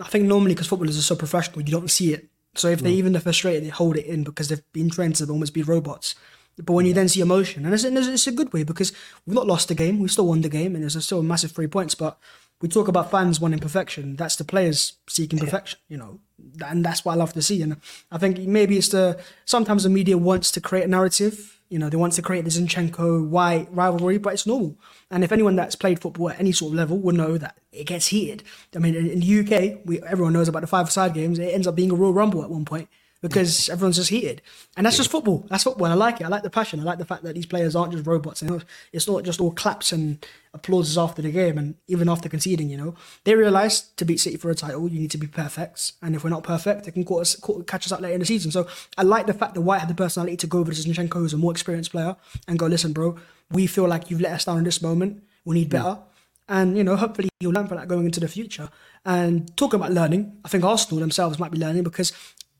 i 0.00 0.08
think 0.08 0.24
normally 0.24 0.54
because 0.54 0.66
footballers 0.66 0.98
are 0.98 1.02
so 1.02 1.14
professional 1.14 1.60
you 1.60 1.70
don't 1.70 1.90
see 1.90 2.14
it 2.14 2.28
so 2.54 2.68
if 2.68 2.80
they 2.80 2.92
mm. 2.92 2.96
even 2.96 3.16
are 3.16 3.20
frustrated 3.20 3.64
they 3.64 3.68
hold 3.68 3.96
it 3.96 4.06
in 4.06 4.24
because 4.24 4.48
they've 4.48 4.72
been 4.72 4.90
trained 4.90 5.16
to 5.16 5.26
almost 5.28 5.54
be 5.54 5.62
robots 5.62 6.14
but 6.56 6.72
when 6.72 6.86
you 6.86 6.92
then 6.92 7.08
see 7.08 7.20
emotion 7.20 7.64
and 7.64 7.74
it's, 7.74 7.84
it's 7.84 8.26
a 8.26 8.32
good 8.32 8.52
way 8.52 8.62
because 8.62 8.92
we've 9.26 9.34
not 9.34 9.46
lost 9.46 9.68
the 9.68 9.74
game 9.74 9.98
we 9.98 10.08
still 10.08 10.26
won 10.26 10.40
the 10.40 10.48
game 10.48 10.74
and 10.74 10.82
there's 10.82 11.04
still 11.04 11.20
a 11.20 11.22
massive 11.22 11.52
three 11.52 11.66
points 11.66 11.94
but 11.94 12.18
we 12.64 12.68
talk 12.68 12.88
about 12.88 13.10
fans 13.10 13.40
wanting 13.40 13.58
perfection. 13.58 14.16
That's 14.16 14.36
the 14.36 14.44
players 14.44 14.94
seeking 15.06 15.38
perfection, 15.38 15.78
you 15.88 15.98
know, 15.98 16.20
and 16.66 16.82
that's 16.82 17.04
what 17.04 17.12
I 17.12 17.16
love 17.16 17.34
to 17.34 17.42
see. 17.42 17.60
And 17.60 17.76
I 18.10 18.16
think 18.16 18.38
maybe 18.38 18.78
it's 18.78 18.88
the 18.88 19.20
sometimes 19.44 19.82
the 19.82 19.90
media 19.90 20.16
wants 20.16 20.50
to 20.52 20.62
create 20.62 20.84
a 20.84 20.88
narrative 20.88 21.60
you 21.68 21.78
know, 21.78 21.88
they 21.88 21.96
want 21.96 22.12
to 22.14 22.22
create 22.22 22.44
the 22.44 22.50
Zinchenko 22.50 23.26
White 23.26 23.68
rivalry, 23.70 24.18
but 24.18 24.34
it's 24.34 24.46
normal. 24.46 24.76
And 25.10 25.24
if 25.24 25.32
anyone 25.32 25.56
that's 25.56 25.74
played 25.74 26.00
football 26.00 26.30
at 26.30 26.38
any 26.38 26.52
sort 26.52 26.72
of 26.72 26.76
level 26.76 26.98
would 26.98 27.14
know 27.14 27.38
that 27.38 27.58
it 27.72 27.84
gets 27.84 28.08
heated. 28.08 28.42
I 28.74 28.78
mean, 28.78 28.94
in, 28.94 29.20
the 29.20 29.40
UK, 29.40 29.80
we 29.84 30.02
everyone 30.02 30.32
knows 30.32 30.48
about 30.48 30.60
the 30.60 30.66
five-side 30.66 31.14
games. 31.14 31.38
It 31.38 31.54
ends 31.54 31.66
up 31.66 31.74
being 31.74 31.90
a 31.90 31.94
Royal 31.94 32.12
Rumble 32.12 32.42
at 32.42 32.50
one 32.50 32.64
point 32.64 32.88
because 33.24 33.70
everyone's 33.70 33.96
just 33.96 34.10
heated. 34.10 34.42
And 34.76 34.84
that's 34.84 34.98
just 34.98 35.10
football. 35.10 35.46
That's 35.48 35.64
football. 35.64 35.86
I 35.86 35.94
like 35.94 36.20
it. 36.20 36.24
I 36.24 36.28
like 36.28 36.42
the 36.42 36.50
passion. 36.50 36.78
I 36.78 36.82
like 36.82 36.98
the 36.98 37.06
fact 37.06 37.22
that 37.22 37.34
these 37.34 37.46
players 37.46 37.74
aren't 37.74 37.92
just 37.92 38.06
robots. 38.06 38.42
And 38.42 38.62
it's 38.92 39.08
not 39.08 39.24
just 39.24 39.40
all 39.40 39.50
claps 39.50 39.92
and 39.92 40.24
applauses 40.52 40.98
after 40.98 41.22
the 41.22 41.30
game 41.30 41.56
and 41.56 41.74
even 41.86 42.10
after 42.10 42.28
conceding, 42.28 42.68
you 42.68 42.76
know. 42.76 42.94
They 43.24 43.34
realise 43.34 43.80
to 43.80 44.04
beat 44.04 44.20
City 44.20 44.36
for 44.36 44.50
a 44.50 44.54
title, 44.54 44.86
you 44.88 45.00
need 45.00 45.10
to 45.12 45.16
be 45.16 45.26
perfect. 45.26 45.92
And 46.02 46.14
if 46.14 46.22
we're 46.22 46.28
not 46.28 46.44
perfect, 46.44 46.84
they 46.84 46.90
can 46.90 47.02
caught 47.02 47.22
us, 47.22 47.34
caught, 47.34 47.66
catch 47.66 47.86
us 47.86 47.92
up 47.92 48.02
later 48.02 48.12
in 48.12 48.20
the 48.20 48.26
season. 48.26 48.50
So 48.50 48.68
I 48.98 49.04
like 49.04 49.26
the 49.26 49.32
fact 49.32 49.54
that 49.54 49.62
White 49.62 49.80
had 49.80 49.88
the 49.88 49.94
personality 49.94 50.36
to 50.36 50.46
go 50.46 50.58
over 50.58 50.70
to 50.70 50.78
Zinchenko, 50.78 51.14
who's 51.14 51.32
a 51.32 51.38
more 51.38 51.50
experienced 51.50 51.92
player, 51.92 52.16
and 52.46 52.58
go, 52.58 52.66
listen, 52.66 52.92
bro, 52.92 53.16
we 53.50 53.66
feel 53.66 53.88
like 53.88 54.10
you've 54.10 54.20
let 54.20 54.32
us 54.32 54.44
down 54.44 54.58
in 54.58 54.64
this 54.64 54.82
moment. 54.82 55.22
We 55.46 55.54
need 55.54 55.70
better. 55.70 55.98
And, 56.46 56.76
you 56.76 56.84
know, 56.84 56.96
hopefully 56.96 57.30
you'll 57.40 57.52
learn 57.52 57.68
from 57.68 57.78
that 57.78 57.88
going 57.88 58.04
into 58.04 58.20
the 58.20 58.28
future. 58.28 58.68
And 59.06 59.56
talking 59.56 59.80
about 59.80 59.92
learning, 59.92 60.40
I 60.44 60.48
think 60.48 60.62
Arsenal 60.62 61.00
themselves 61.00 61.38
might 61.38 61.50
be 61.50 61.58
learning 61.58 61.84
because 61.84 62.12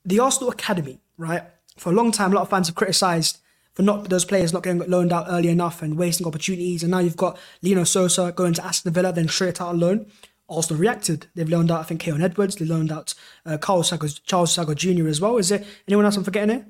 the 0.05 0.19
Arsenal 0.19 0.49
Academy, 0.49 0.99
right? 1.17 1.43
For 1.77 1.91
a 1.91 1.95
long 1.95 2.11
time, 2.11 2.31
a 2.31 2.35
lot 2.35 2.43
of 2.43 2.49
fans 2.49 2.67
have 2.67 2.75
criticised 2.75 3.39
for 3.73 3.83
not 3.83 4.09
those 4.09 4.23
players 4.23 4.53
not 4.53 4.63
getting 4.63 4.79
loaned 4.89 5.11
out 5.11 5.25
early 5.27 5.49
enough 5.49 5.81
and 5.81 5.97
wasting 5.97 6.25
opportunities. 6.25 6.81
And 6.81 6.91
now 6.91 6.99
you've 6.99 7.17
got 7.17 7.37
Lino 7.61 7.83
Sousa 7.83 8.31
going 8.33 8.53
to 8.53 8.65
Aston 8.65 8.93
Villa, 8.93 9.11
then 9.11 9.27
straight 9.27 9.59
out 9.59 9.69
on 9.69 9.79
loan. 9.79 10.05
Arsenal 10.47 10.79
reacted. 10.79 11.27
They've 11.35 11.49
loaned 11.49 11.71
out, 11.71 11.81
I 11.81 11.83
think, 11.83 12.01
Khayon 12.01 12.23
Edwards. 12.23 12.55
They 12.55 12.65
loaned 12.65 12.91
out 12.91 13.13
uh, 13.45 13.57
Carlos 13.57 13.91
Sagoe, 13.91 14.21
Charles 14.25 14.55
Sagoe 14.55 14.75
Jr. 14.75 15.07
as 15.07 15.19
well. 15.19 15.37
Is 15.37 15.49
there 15.49 15.63
anyone 15.87 16.05
else 16.05 16.15
I'm 16.15 16.23
forgetting 16.23 16.55
here? 16.55 16.65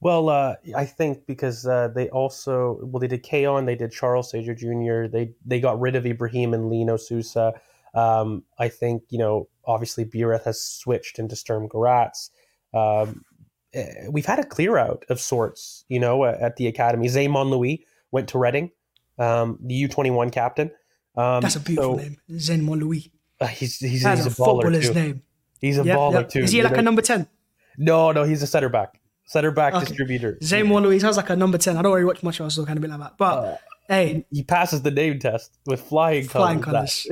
Well, 0.00 0.30
uh, 0.30 0.54
I 0.74 0.86
think 0.86 1.26
because 1.26 1.66
uh, 1.66 1.88
they 1.94 2.08
also 2.08 2.78
well 2.82 3.00
they 3.00 3.06
did 3.06 3.22
Khayon, 3.22 3.66
they 3.66 3.74
did 3.74 3.92
Charles 3.92 4.32
Sagoe 4.32 4.56
Jr. 4.56 5.10
They 5.12 5.34
they 5.44 5.60
got 5.60 5.78
rid 5.78 5.94
of 5.94 6.06
Ibrahim 6.06 6.54
and 6.54 6.70
Lino 6.70 6.96
Sousa. 6.96 7.52
Um, 7.94 8.44
I 8.58 8.68
think 8.68 9.02
you 9.08 9.18
know 9.18 9.48
obviously 9.64 10.04
Biereth 10.04 10.44
has 10.44 10.60
switched 10.60 11.18
into 11.18 11.36
Sturm 11.36 11.68
Graz. 11.68 12.30
Um, 12.72 13.24
eh, 13.74 14.06
we've 14.10 14.26
had 14.26 14.38
a 14.38 14.44
clear 14.44 14.78
out 14.78 15.04
of 15.08 15.20
sorts, 15.20 15.84
you 15.88 15.98
know, 15.98 16.24
at 16.24 16.56
the 16.56 16.66
academy. 16.66 17.08
Zane 17.08 17.30
Monlouis 17.32 17.84
went 18.10 18.28
to 18.28 18.38
Reading, 18.38 18.70
um, 19.18 19.58
the 19.62 19.74
U 19.74 19.88
twenty 19.88 20.10
one 20.10 20.30
captain. 20.30 20.70
Um, 21.16 21.40
That's 21.40 21.56
a 21.56 21.60
beautiful 21.60 21.98
so, 21.98 22.02
name, 22.02 22.16
Zane 22.38 22.62
Monlouis. 22.62 23.10
Uh, 23.40 23.46
he's 23.46 23.78
he's, 23.78 23.90
he's 23.90 24.04
a, 24.04 24.28
a 24.28 24.32
baller 24.32 24.82
too. 24.82 24.94
Name. 24.94 25.22
He's 25.60 25.78
a 25.78 25.84
yep, 25.84 25.98
baller 25.98 26.12
yep. 26.14 26.28
too. 26.30 26.40
Is 26.40 26.52
he 26.52 26.62
like 26.62 26.72
know? 26.72 26.78
a 26.78 26.82
number 26.82 27.02
ten? 27.02 27.26
No, 27.76 28.12
no, 28.12 28.24
he's 28.24 28.42
a 28.42 28.46
center 28.46 28.68
back 28.68 29.00
center 29.30 29.52
back 29.52 29.74
okay. 29.74 29.84
distributor. 29.84 30.36
Zane 30.42 30.66
Monlouis 30.66 31.00
has 31.02 31.16
like 31.16 31.30
a 31.30 31.36
number 31.36 31.56
10. 31.56 31.76
I 31.76 31.82
don't 31.82 31.92
really 31.92 32.04
watch 32.04 32.22
much 32.24 32.40
of 32.40 32.52
so 32.52 32.66
kind 32.66 32.76
of 32.76 32.82
bit 32.82 32.90
like 32.90 32.98
that. 32.98 33.16
But 33.16 33.44
uh, 33.44 33.56
hey. 33.90 34.26
He 34.30 34.42
passes 34.42 34.82
the 34.82 34.90
name 34.90 35.18
test 35.18 35.58
with 35.66 35.80
flying 35.80 36.24
flying 36.24 36.60
colors. 36.60 37.06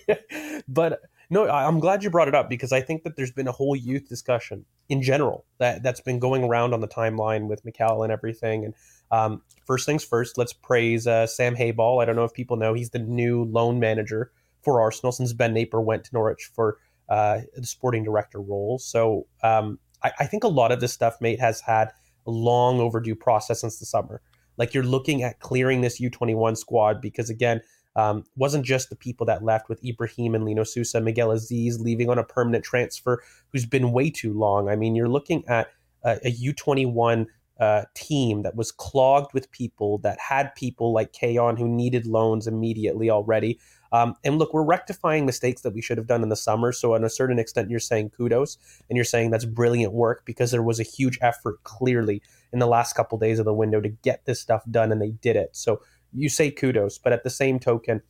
but 0.68 1.00
no, 1.30 1.48
I'm 1.48 1.80
glad 1.80 2.04
you 2.04 2.10
brought 2.10 2.28
it 2.28 2.34
up 2.34 2.48
because 2.48 2.72
I 2.72 2.80
think 2.80 3.02
that 3.02 3.16
there's 3.16 3.32
been 3.32 3.48
a 3.48 3.52
whole 3.52 3.74
youth 3.74 4.08
discussion 4.08 4.64
in 4.88 5.02
general 5.02 5.44
that, 5.58 5.82
that's 5.82 6.00
been 6.00 6.18
going 6.18 6.44
around 6.44 6.74
on 6.74 6.80
the 6.80 6.88
timeline 6.88 7.48
with 7.48 7.64
Mikel 7.64 8.02
and 8.02 8.12
everything. 8.12 8.64
And 8.64 8.74
um, 9.10 9.42
first 9.66 9.86
things 9.86 10.04
first, 10.04 10.38
let's 10.38 10.52
praise 10.52 11.06
uh, 11.06 11.26
Sam 11.26 11.56
Hayball. 11.56 12.02
I 12.02 12.04
don't 12.04 12.16
know 12.16 12.24
if 12.24 12.32
people 12.32 12.56
know 12.56 12.74
he's 12.74 12.90
the 12.90 12.98
new 12.98 13.44
loan 13.44 13.80
manager 13.80 14.30
for 14.62 14.80
Arsenal 14.80 15.12
since 15.12 15.32
Ben 15.32 15.54
Knapper 15.54 15.82
went 15.82 16.04
to 16.04 16.10
Norwich 16.12 16.50
for 16.54 16.78
uh, 17.08 17.40
the 17.54 17.66
sporting 17.66 18.04
director 18.04 18.40
role. 18.40 18.78
So 18.78 19.26
um, 19.42 19.78
I, 20.02 20.12
I 20.20 20.26
think 20.26 20.44
a 20.44 20.48
lot 20.48 20.72
of 20.72 20.80
this 20.80 20.92
stuff, 20.92 21.20
mate, 21.20 21.40
has 21.40 21.60
had 21.60 21.88
a 22.26 22.30
long 22.30 22.80
overdue 22.80 23.14
process 23.14 23.60
since 23.60 23.78
the 23.78 23.86
summer. 23.86 24.22
Like 24.56 24.74
you're 24.74 24.84
looking 24.84 25.22
at 25.22 25.40
clearing 25.40 25.80
this 25.80 26.00
U21 26.00 26.56
squad 26.56 27.00
because 27.00 27.30
again, 27.30 27.60
um, 27.96 28.24
wasn't 28.36 28.64
just 28.64 28.90
the 28.90 28.96
people 28.96 29.24
that 29.26 29.44
left 29.44 29.68
with 29.68 29.84
Ibrahim 29.84 30.34
and 30.34 30.44
Lino 30.44 30.64
Sousa, 30.64 31.00
Miguel 31.00 31.28
Azeez 31.28 31.78
leaving 31.78 32.10
on 32.10 32.18
a 32.18 32.24
permanent 32.24 32.64
transfer 32.64 33.22
who's 33.52 33.66
been 33.66 33.92
way 33.92 34.10
too 34.10 34.32
long. 34.32 34.68
I 34.68 34.76
mean, 34.76 34.94
you're 34.96 35.08
looking 35.08 35.46
at 35.48 35.68
a 36.04 36.18
a 36.24 36.32
U21 36.32 37.26
uh, 37.60 37.84
team 37.94 38.42
that 38.42 38.56
was 38.56 38.72
clogged 38.72 39.32
with 39.32 39.50
people 39.50 39.98
that 39.98 40.18
had 40.18 40.54
people 40.54 40.92
like 40.92 41.12
Khayon 41.12 41.58
who 41.58 41.68
needed 41.68 42.06
loans 42.06 42.46
immediately 42.46 43.10
already. 43.10 43.58
Um, 43.92 44.16
and 44.24 44.38
look, 44.38 44.52
we're 44.52 44.64
rectifying 44.64 45.24
mistakes 45.24 45.62
that 45.62 45.72
we 45.72 45.80
should 45.80 45.98
have 45.98 46.08
done 46.08 46.24
in 46.24 46.28
the 46.28 46.36
summer. 46.36 46.72
So, 46.72 46.94
on 46.94 47.04
a 47.04 47.08
certain 47.10 47.38
extent, 47.38 47.70
you're 47.70 47.78
saying 47.78 48.10
kudos 48.10 48.58
and 48.88 48.96
you're 48.96 49.04
saying 49.04 49.30
that's 49.30 49.44
brilliant 49.44 49.92
work 49.92 50.24
because 50.24 50.50
there 50.50 50.64
was 50.64 50.80
a 50.80 50.82
huge 50.82 51.16
effort 51.22 51.62
clearly 51.62 52.20
in 52.54 52.60
the 52.60 52.66
last 52.66 52.94
couple 52.94 53.18
days 53.18 53.38
of 53.38 53.44
the 53.44 53.52
window 53.52 53.80
to 53.80 53.90
get 53.90 54.24
this 54.24 54.40
stuff 54.40 54.62
done 54.70 54.90
and 54.90 55.02
they 55.02 55.10
did 55.10 55.36
it. 55.36 55.50
So, 55.52 55.82
you 56.12 56.28
say 56.28 56.50
kudos, 56.50 56.96
but 56.96 57.12
at 57.12 57.24
the 57.24 57.30
same 57.30 57.58
token, 57.58 58.00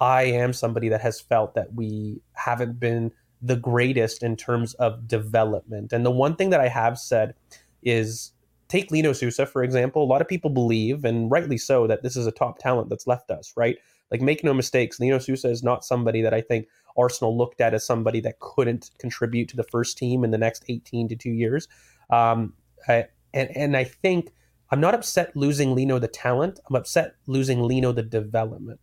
I 0.00 0.22
am 0.22 0.52
somebody 0.52 0.88
that 0.88 1.02
has 1.02 1.20
felt 1.20 1.54
that 1.54 1.74
we 1.74 2.22
haven't 2.32 2.80
been 2.80 3.12
the 3.42 3.56
greatest 3.56 4.22
in 4.22 4.34
terms 4.36 4.74
of 4.74 5.06
development. 5.06 5.92
And 5.92 6.04
the 6.04 6.10
one 6.10 6.36
thing 6.36 6.50
that 6.50 6.60
I 6.60 6.68
have 6.68 6.98
said 6.98 7.34
is 7.82 8.32
take 8.68 8.90
Lino 8.90 9.12
Sousa, 9.12 9.44
for 9.44 9.62
example. 9.62 10.02
A 10.02 10.06
lot 10.06 10.22
of 10.22 10.28
people 10.28 10.50
believe, 10.50 11.04
and 11.04 11.30
rightly 11.30 11.58
so, 11.58 11.86
that 11.86 12.02
this 12.02 12.16
is 12.16 12.26
a 12.26 12.32
top 12.32 12.58
talent 12.58 12.88
that's 12.88 13.06
left 13.06 13.30
us, 13.30 13.52
right? 13.56 13.76
Like, 14.10 14.20
make 14.20 14.42
no 14.42 14.54
mistakes, 14.54 14.98
Lino 14.98 15.18
Sousa 15.18 15.48
is 15.48 15.62
not 15.62 15.84
somebody 15.84 16.22
that 16.22 16.34
I 16.34 16.40
think 16.40 16.66
Arsenal 16.96 17.36
looked 17.36 17.60
at 17.60 17.74
as 17.74 17.84
somebody 17.84 18.20
that 18.20 18.40
couldn't 18.40 18.90
contribute 18.98 19.48
to 19.50 19.56
the 19.56 19.64
first 19.64 19.96
team 19.98 20.24
in 20.24 20.30
the 20.30 20.38
next 20.38 20.64
18 20.68 21.08
to 21.08 21.16
two 21.16 21.30
years. 21.30 21.68
Um, 22.10 22.54
I, 22.88 23.06
and, 23.32 23.54
and 23.56 23.76
I 23.76 23.84
think 23.84 24.32
I'm 24.70 24.80
not 24.80 24.94
upset 24.94 25.36
losing 25.36 25.74
Lino 25.74 25.98
the 25.98 26.08
talent. 26.08 26.60
I'm 26.68 26.76
upset 26.76 27.14
losing 27.26 27.62
Lino 27.62 27.92
the 27.92 28.02
development. 28.02 28.80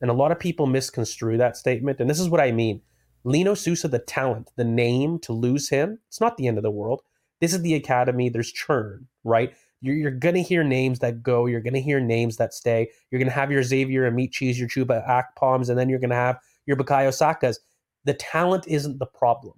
And 0.00 0.10
a 0.10 0.14
lot 0.14 0.32
of 0.32 0.38
people 0.38 0.66
misconstrue 0.66 1.38
that 1.38 1.56
statement. 1.56 2.00
And 2.00 2.08
this 2.08 2.20
is 2.20 2.28
what 2.28 2.40
I 2.40 2.52
mean. 2.52 2.82
Lino 3.24 3.54
Sousa, 3.54 3.88
the 3.88 3.98
talent, 3.98 4.50
the 4.56 4.64
name, 4.64 5.18
to 5.20 5.32
lose 5.32 5.68
him, 5.68 5.98
it's 6.08 6.20
not 6.20 6.36
the 6.36 6.46
end 6.46 6.56
of 6.56 6.62
the 6.62 6.70
world. 6.70 7.02
This 7.40 7.52
is 7.52 7.62
the 7.62 7.74
academy. 7.74 8.28
There's 8.28 8.52
churn, 8.52 9.06
right? 9.24 9.54
you're, 9.80 9.94
you're 9.94 10.10
going 10.10 10.34
to 10.34 10.42
hear 10.42 10.64
names 10.64 10.98
that 11.00 11.22
go. 11.22 11.46
You're 11.46 11.60
going 11.60 11.74
to 11.74 11.80
hear 11.80 12.00
names 12.00 12.36
that 12.36 12.54
stay. 12.54 12.90
You're 13.10 13.18
going 13.18 13.28
to 13.28 13.34
have 13.34 13.50
your 13.50 13.62
Xavier 13.62 14.10
Amaechis, 14.10 14.58
your 14.58 14.68
Chuba 14.68 15.06
Akpoms, 15.08 15.68
and 15.68 15.78
then 15.78 15.88
you're 15.88 16.00
going 16.00 16.10
to 16.10 16.16
have 16.16 16.38
your 16.66 16.76
Bukayo 16.76 17.10
Sakas. 17.10 17.58
The 18.04 18.14
talent 18.14 18.66
isn't 18.66 18.98
the 18.98 19.06
problem. 19.06 19.54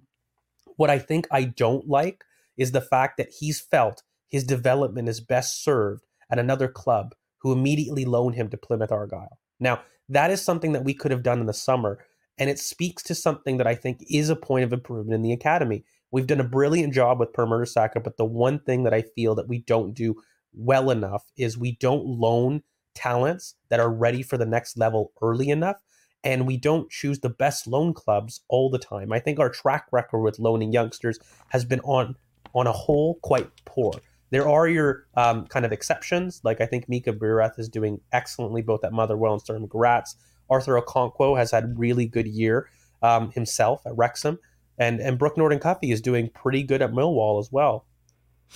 What 0.77 0.89
I 0.89 0.99
think 0.99 1.27
I 1.31 1.45
don't 1.45 1.87
like 1.87 2.23
is 2.57 2.71
the 2.71 2.81
fact 2.81 3.17
that 3.17 3.29
he's 3.29 3.59
felt 3.59 4.03
his 4.31 4.43
development 4.43 5.09
is 5.09 5.19
best 5.19 5.63
served 5.63 6.05
at 6.31 6.39
another 6.39 6.67
club 6.67 7.13
who 7.39 7.51
immediately 7.51 8.05
loaned 8.05 8.35
him 8.35 8.49
to 8.49 8.57
Plymouth 8.57 8.91
Argyle. 8.91 9.37
Now, 9.59 9.81
that 10.09 10.31
is 10.31 10.41
something 10.41 10.71
that 10.71 10.85
we 10.85 10.93
could 10.93 11.11
have 11.11 11.23
done 11.23 11.39
in 11.39 11.45
the 11.45 11.53
summer, 11.53 11.99
and 12.37 12.49
it 12.49 12.57
speaks 12.57 13.03
to 13.03 13.15
something 13.15 13.57
that 13.57 13.67
I 13.67 13.75
think 13.75 13.99
is 14.09 14.29
a 14.29 14.35
point 14.35 14.63
of 14.63 14.73
improvement 14.73 15.13
in 15.13 15.21
the 15.21 15.33
academy. 15.33 15.83
We've 16.11 16.27
done 16.27 16.39
a 16.39 16.45
brilliant 16.45 16.93
job 16.93 17.19
with 17.19 17.33
Per 17.33 17.45
Mertesacker, 17.45 18.03
but 18.03 18.17
the 18.17 18.25
one 18.25 18.59
thing 18.59 18.83
that 18.83 18.93
I 18.93 19.01
feel 19.01 19.35
that 19.35 19.47
we 19.47 19.59
don't 19.59 19.93
do 19.93 20.15
well 20.53 20.89
enough 20.89 21.23
is 21.37 21.57
we 21.57 21.77
don't 21.79 22.05
loan 22.05 22.63
talents 22.95 23.55
that 23.69 23.79
are 23.79 23.91
ready 23.91 24.23
for 24.23 24.37
the 24.37 24.45
next 24.45 24.77
level 24.77 25.11
early 25.21 25.49
enough 25.49 25.77
and 26.23 26.45
we 26.45 26.57
don't 26.57 26.89
choose 26.89 27.19
the 27.19 27.29
best 27.29 27.67
loan 27.67 27.93
clubs 27.93 28.41
all 28.47 28.69
the 28.69 28.79
time. 28.79 29.11
I 29.11 29.19
think 29.19 29.39
our 29.39 29.49
track 29.49 29.87
record 29.91 30.19
with 30.19 30.39
loaning 30.39 30.71
youngsters 30.71 31.19
has 31.49 31.65
been 31.65 31.79
on 31.81 32.15
on 32.53 32.67
a 32.67 32.71
whole 32.71 33.15
quite 33.21 33.49
poor. 33.65 33.93
There 34.31 34.47
are 34.47 34.67
your 34.67 35.05
um, 35.15 35.45
kind 35.47 35.65
of 35.65 35.71
exceptions, 35.71 36.41
like 36.43 36.59
I 36.61 36.65
think 36.65 36.89
Mika 36.89 37.13
Biereth 37.13 37.59
is 37.59 37.69
doing 37.69 38.01
excellently 38.11 38.61
both 38.61 38.83
at 38.83 38.93
Motherwell 38.93 39.33
and 39.33 39.41
Sturm 39.41 39.67
Graz. 39.67 40.15
Arthur 40.49 40.81
Okonkwo 40.81 41.37
has 41.37 41.51
had 41.51 41.63
a 41.63 41.73
really 41.75 42.05
good 42.05 42.27
year 42.27 42.69
um, 43.01 43.31
himself 43.31 43.81
at 43.85 43.95
Wrexham 43.95 44.39
and 44.81 44.99
and 44.99 45.19
Brooke 45.19 45.37
Norton 45.37 45.59
Cuffy 45.59 45.91
is 45.91 46.01
doing 46.01 46.29
pretty 46.29 46.63
good 46.63 46.81
at 46.81 46.91
Millwall 46.91 47.39
as 47.39 47.51
well. 47.51 47.85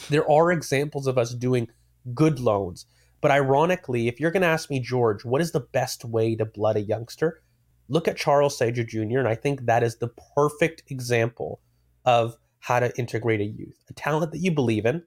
There 0.09 0.29
are 0.29 0.51
examples 0.51 1.07
of 1.07 1.17
us 1.17 1.33
doing 1.33 1.69
good 2.13 2.39
loans, 2.39 2.85
but 3.21 3.31
ironically, 3.31 4.07
if 4.07 4.19
you're 4.19 4.31
going 4.31 4.41
to 4.41 4.47
ask 4.47 4.69
me, 4.69 4.79
George, 4.79 5.23
what 5.23 5.39
is 5.39 5.51
the 5.51 5.61
best 5.61 6.03
way 6.03 6.35
to 6.35 6.43
blood 6.43 6.75
a 6.75 6.81
youngster? 6.81 7.41
Look 7.87 8.07
at 8.07 8.17
Charles 8.17 8.57
Sagoe 8.57 8.85
Jr., 8.85 9.19
and 9.19 9.27
I 9.27 9.35
think 9.35 9.65
that 9.65 9.83
is 9.83 9.97
the 9.97 10.11
perfect 10.35 10.83
example 10.89 11.61
of 12.03 12.35
how 12.59 12.79
to 12.79 12.91
integrate 12.97 13.39
a 13.39 13.45
youth, 13.45 13.77
a 13.89 13.93
talent 13.93 14.31
that 14.31 14.39
you 14.39 14.51
believe 14.51 14.85
in, 14.85 15.03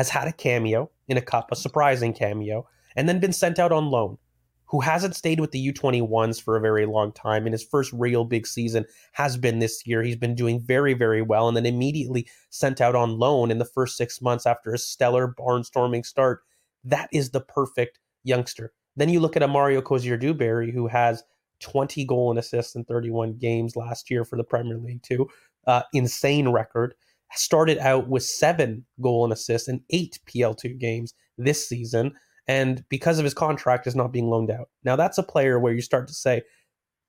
has 0.00 0.08
had 0.08 0.26
a 0.26 0.32
cameo 0.32 0.90
in 1.08 1.18
a 1.18 1.20
cup, 1.20 1.52
a 1.52 1.56
surprising 1.56 2.14
cameo, 2.14 2.66
and 2.96 3.06
then 3.06 3.20
been 3.20 3.34
sent 3.34 3.58
out 3.58 3.70
on 3.70 3.90
loan 3.90 4.16
who 4.64 4.80
hasn't 4.80 5.14
stayed 5.14 5.38
with 5.38 5.50
the 5.50 5.72
U21s 5.72 6.42
for 6.42 6.56
a 6.56 6.60
very 6.60 6.86
long 6.86 7.12
time. 7.12 7.44
And 7.44 7.52
his 7.52 7.62
first 7.62 7.92
real 7.92 8.24
big 8.24 8.46
season 8.46 8.86
has 9.12 9.36
been 9.36 9.58
this 9.58 9.86
year. 9.86 10.02
He's 10.02 10.16
been 10.16 10.34
doing 10.34 10.58
very, 10.58 10.94
very 10.94 11.20
well, 11.20 11.48
and 11.48 11.54
then 11.54 11.66
immediately 11.66 12.26
sent 12.48 12.80
out 12.80 12.94
on 12.94 13.18
loan 13.18 13.50
in 13.50 13.58
the 13.58 13.66
first 13.66 13.98
six 13.98 14.22
months 14.22 14.46
after 14.46 14.72
a 14.72 14.78
stellar 14.78 15.34
barnstorming 15.38 16.06
start. 16.06 16.40
That 16.82 17.10
is 17.12 17.32
the 17.32 17.42
perfect 17.42 17.98
youngster. 18.24 18.72
Then 18.96 19.10
you 19.10 19.20
look 19.20 19.36
at 19.36 19.42
a 19.42 19.48
Mario 19.48 19.82
Cozier-Duberry 19.82 20.72
who 20.72 20.86
has 20.86 21.22
20 21.58 22.06
goal 22.06 22.30
and 22.30 22.38
assists 22.38 22.74
in 22.74 22.84
31 22.86 23.36
games 23.36 23.76
last 23.76 24.10
year 24.10 24.24
for 24.24 24.36
the 24.36 24.44
Premier 24.44 24.78
League, 24.78 25.02
too. 25.02 25.28
Uh, 25.66 25.82
insane 25.92 26.48
record. 26.48 26.94
Started 27.34 27.78
out 27.78 28.08
with 28.08 28.24
seven 28.24 28.84
goal 29.00 29.24
and 29.24 29.32
assists 29.32 29.68
in 29.68 29.82
eight 29.90 30.18
PL2 30.26 30.78
games 30.78 31.14
this 31.38 31.68
season 31.68 32.12
and 32.50 32.84
because 32.88 33.20
of 33.20 33.24
his 33.24 33.32
contract 33.32 33.86
is 33.86 33.94
not 33.94 34.12
being 34.12 34.28
loaned 34.28 34.50
out. 34.50 34.70
Now 34.82 34.96
that's 34.96 35.18
a 35.18 35.22
player 35.22 35.60
where 35.60 35.72
you 35.72 35.80
start 35.80 36.08
to 36.08 36.14
say, 36.14 36.42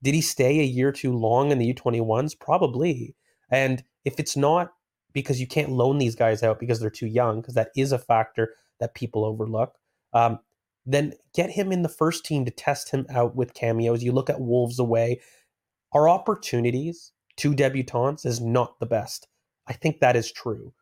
did 0.04 0.14
he 0.14 0.22
stay 0.22 0.60
a 0.60 0.64
year 0.64 0.92
too 0.92 1.14
long 1.14 1.52
in 1.52 1.58
the 1.58 1.74
U21s? 1.74 2.40
Probably. 2.40 3.16
And 3.50 3.84
if 4.06 4.20
it's 4.20 4.38
not 4.38 4.72
because 5.14 5.42
you 5.42 5.48
can't 5.48 5.72
loan 5.72 5.98
these 5.98 6.16
guys 6.16 6.44
out 6.44 6.60
because 6.60 6.80
they're 6.80 6.92
too 6.92 7.08
young, 7.08 7.42
because 7.42 7.56
that 7.56 7.72
is 7.76 7.92
a 7.92 7.98
factor 7.98 8.54
that 8.80 8.94
people 8.94 9.26
overlook, 9.26 9.74
um, 10.14 10.38
then 10.86 11.14
get 11.34 11.50
him 11.50 11.72
in 11.72 11.82
the 11.82 11.90
first 11.90 12.24
team 12.24 12.46
to 12.46 12.52
test 12.52 12.92
him 12.92 13.08
out 13.10 13.36
with 13.36 13.56
cameos. 13.56 14.04
You 14.04 14.12
look 14.12 14.30
at 14.30 14.42
Wolves 14.42 14.78
away. 14.78 15.22
Our 15.94 16.08
opportunities 16.08 17.14
to 17.38 17.54
debutants 17.54 18.28
is 18.28 18.40
not 18.40 18.80
the 18.80 18.86
best. 18.86 19.28
I 19.72 19.74
think 19.74 20.02
that 20.02 20.18
is 20.18 20.30
true. 20.32 20.74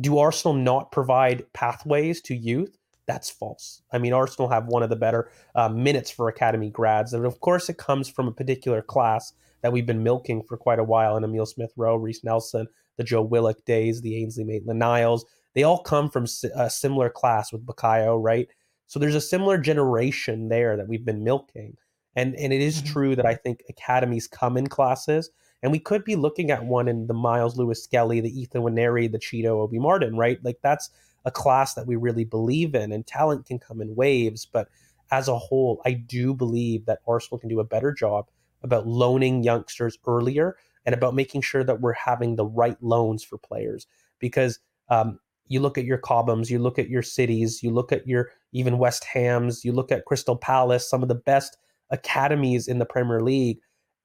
Do 0.00 0.18
Arsenal 0.18 0.54
not 0.54 0.90
provide 0.90 1.46
pathways 1.52 2.20
to 2.22 2.34
youth? 2.34 2.76
That's 3.06 3.30
false. 3.30 3.80
I 3.92 3.98
mean, 3.98 4.12
Arsenal 4.12 4.48
have 4.48 4.66
one 4.66 4.82
of 4.82 4.90
the 4.90 4.96
better 4.96 5.30
uh, 5.54 5.68
minutes 5.68 6.10
for 6.10 6.28
academy 6.28 6.68
grads. 6.68 7.12
And 7.12 7.24
of 7.24 7.38
course, 7.38 7.68
it 7.68 7.78
comes 7.78 8.08
from 8.08 8.26
a 8.26 8.32
particular 8.32 8.82
class 8.82 9.32
that 9.62 9.72
we've 9.72 9.86
been 9.86 10.02
milking 10.02 10.42
for 10.42 10.56
quite 10.56 10.80
a 10.80 10.84
while 10.84 11.16
in 11.16 11.22
Emile 11.22 11.46
Smith 11.46 11.72
Rowe, 11.76 11.94
Reiss 11.94 12.24
Nelson, 12.24 12.66
the 12.96 13.04
Joe 13.04 13.22
Willock 13.22 13.64
days, 13.66 14.00
the 14.00 14.16
Ainsley 14.20 14.42
Maitland 14.42 14.80
Niles. 14.80 15.24
They 15.54 15.62
all 15.62 15.78
come 15.78 16.10
from 16.10 16.26
a 16.56 16.68
similar 16.68 17.08
class 17.08 17.52
with 17.52 17.64
Bukayo, 17.64 18.20
right? 18.20 18.48
So 18.88 18.98
there's 18.98 19.14
a 19.14 19.20
similar 19.20 19.58
generation 19.58 20.48
there 20.48 20.76
that 20.76 20.88
we've 20.88 21.04
been 21.04 21.22
milking. 21.22 21.76
And 22.16 22.34
and 22.34 22.52
it 22.52 22.60
is 22.60 22.82
Mhm. 22.82 22.86
true 22.86 23.16
that 23.16 23.26
I 23.26 23.34
think 23.36 23.62
academies 23.68 24.26
come 24.26 24.56
in 24.56 24.66
classes, 24.66 25.30
and 25.62 25.72
we 25.72 25.78
could 25.78 26.04
be 26.04 26.16
looking 26.16 26.50
at 26.50 26.64
one 26.64 26.88
in 26.88 27.06
the 27.06 27.14
Myles 27.14 27.56
Lewis 27.56 27.82
Skelly, 27.82 28.20
the 28.20 28.40
Ethan 28.40 28.62
Nwaneri, 28.62 29.10
the 29.10 29.18
Chido 29.18 29.60
Obi 29.60 29.78
Martin, 29.78 30.16
right? 30.16 30.38
Like 30.44 30.58
that's 30.62 30.90
a 31.24 31.30
class 31.30 31.74
that 31.74 31.86
we 31.86 31.96
really 31.96 32.24
believe 32.24 32.74
in, 32.74 32.92
and 32.92 33.06
talent 33.06 33.46
can 33.46 33.58
come 33.58 33.80
in 33.80 33.94
waves. 33.94 34.46
But 34.46 34.68
as 35.10 35.28
a 35.28 35.38
whole, 35.38 35.80
I 35.84 35.92
do 35.92 36.34
believe 36.34 36.86
that 36.86 37.00
Arsenal 37.06 37.38
can 37.38 37.48
do 37.48 37.60
a 37.60 37.64
better 37.64 37.92
job 37.92 38.28
about 38.62 38.86
loaning 38.86 39.42
youngsters 39.42 39.98
earlier 40.06 40.56
and 40.86 40.94
about 40.94 41.14
making 41.14 41.40
sure 41.40 41.64
that 41.64 41.80
we're 41.80 41.92
having 41.92 42.36
the 42.36 42.46
right 42.46 42.76
loans 42.82 43.22
for 43.22 43.38
players. 43.38 43.86
Because 44.18 44.58
um, 44.88 45.18
you 45.48 45.60
look 45.60 45.78
at 45.78 45.84
your 45.84 45.98
Cobhams, 45.98 46.50
you 46.50 46.58
look 46.58 46.78
at 46.78 46.88
your 46.88 47.02
cities, 47.02 47.62
you 47.62 47.70
look 47.70 47.92
at 47.92 48.06
your 48.06 48.30
even 48.52 48.78
West 48.78 49.04
Hams, 49.04 49.64
you 49.64 49.72
look 49.72 49.92
at 49.92 50.04
Crystal 50.04 50.36
Palace, 50.36 50.88
some 50.88 51.02
of 51.02 51.08
the 51.08 51.14
best 51.14 51.56
academies 51.90 52.68
in 52.68 52.78
the 52.78 52.86
Premier 52.86 53.20
League. 53.20 53.58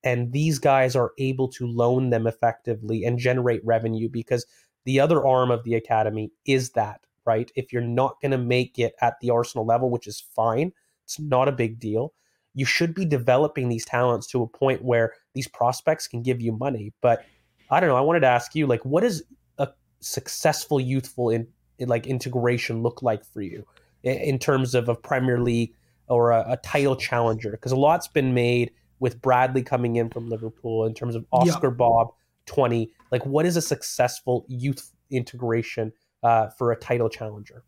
And 0.03 0.32
these 0.32 0.60
guys 0.60 0.96
are 0.96 1.12
able 1.18 1.50
to 1.50 1.68
loan 1.68 2.10
them 2.10 2.25
effectively 2.25 3.03
and 3.03 3.20
generate 3.20 3.65
revenue 3.65 4.10
because 4.10 4.46
the 4.86 5.00
other 5.00 5.25
arm 5.25 5.51
of 5.51 5.63
the 5.63 5.75
academy 5.75 6.32
is 6.46 6.72
that, 6.72 7.01
right? 7.25 7.51
If 7.56 7.74
you're 7.74 7.82
not 7.82 8.15
going 8.22 8.32
to 8.32 8.38
make 8.38 8.79
it 8.79 8.94
at 9.01 9.15
the 9.22 9.29
Arsenal 9.29 9.65
level, 9.65 9.89
which 9.89 10.08
is 10.08 10.24
fine, 10.36 10.72
it's 11.03 11.20
not 11.20 11.48
a 11.48 11.51
big 11.51 11.79
deal. 11.79 12.13
You 12.53 12.65
should 12.65 12.96
be 12.96 13.06
developing 13.06 13.70
these 13.70 13.86
talents 13.86 14.27
to 14.27 14.41
a 14.41 14.48
point 14.48 14.84
where 14.84 15.13
these 15.34 15.48
prospects 15.48 16.08
can 16.08 16.24
give 16.24 16.41
you 16.41 16.51
money. 16.51 16.94
But 17.01 17.25
I 17.70 17.79
don't 17.79 17.89
know. 17.89 17.98
I 17.98 18.01
wanted 18.01 18.22
to 18.22 18.27
ask 18.27 18.56
you, 18.56 18.68
like, 18.68 18.84
what 18.86 19.01
does 19.01 19.22
a 19.58 19.70
successful 20.00 20.79
youthful 20.79 21.29
in, 21.29 21.48
in 21.77 21.89
like 21.89 22.08
integration 22.08 22.82
look 22.82 23.01
like 23.03 23.24
for 23.25 23.41
you 23.41 23.65
in, 24.03 24.18
in 24.18 24.39
terms 24.39 24.75
of 24.75 24.89
a 24.89 24.96
Premier 24.96 25.39
League 25.39 25.74
or 26.08 26.32
a, 26.32 26.53
a 26.53 26.58
title 26.58 26.96
challenger? 26.96 27.51
Because 27.51 27.72
a 27.72 27.77
lot's 27.77 28.08
been 28.08 28.34
made 28.34 28.72
with 29.00 29.22
Bradley 29.22 29.63
coming 29.63 29.96
in 29.96 30.10
from 30.10 30.29
Liverpool 30.29 30.86
in 30.86 30.94
terms 30.94 31.15
of 31.15 31.25
Yeah. 31.32 31.39
Oscar 31.53 31.72
Bobb 31.72 32.10
twenty. 32.46 32.91
Like, 33.12 33.25
what 33.25 33.46
is 33.46 33.58
a 33.58 33.62
successful 33.62 34.46
youth 34.48 34.94
integration 35.10 35.91
uh, 36.24 36.50
for 36.50 36.72
a 36.72 36.75
title 36.75 37.10
challenger? 37.10 37.63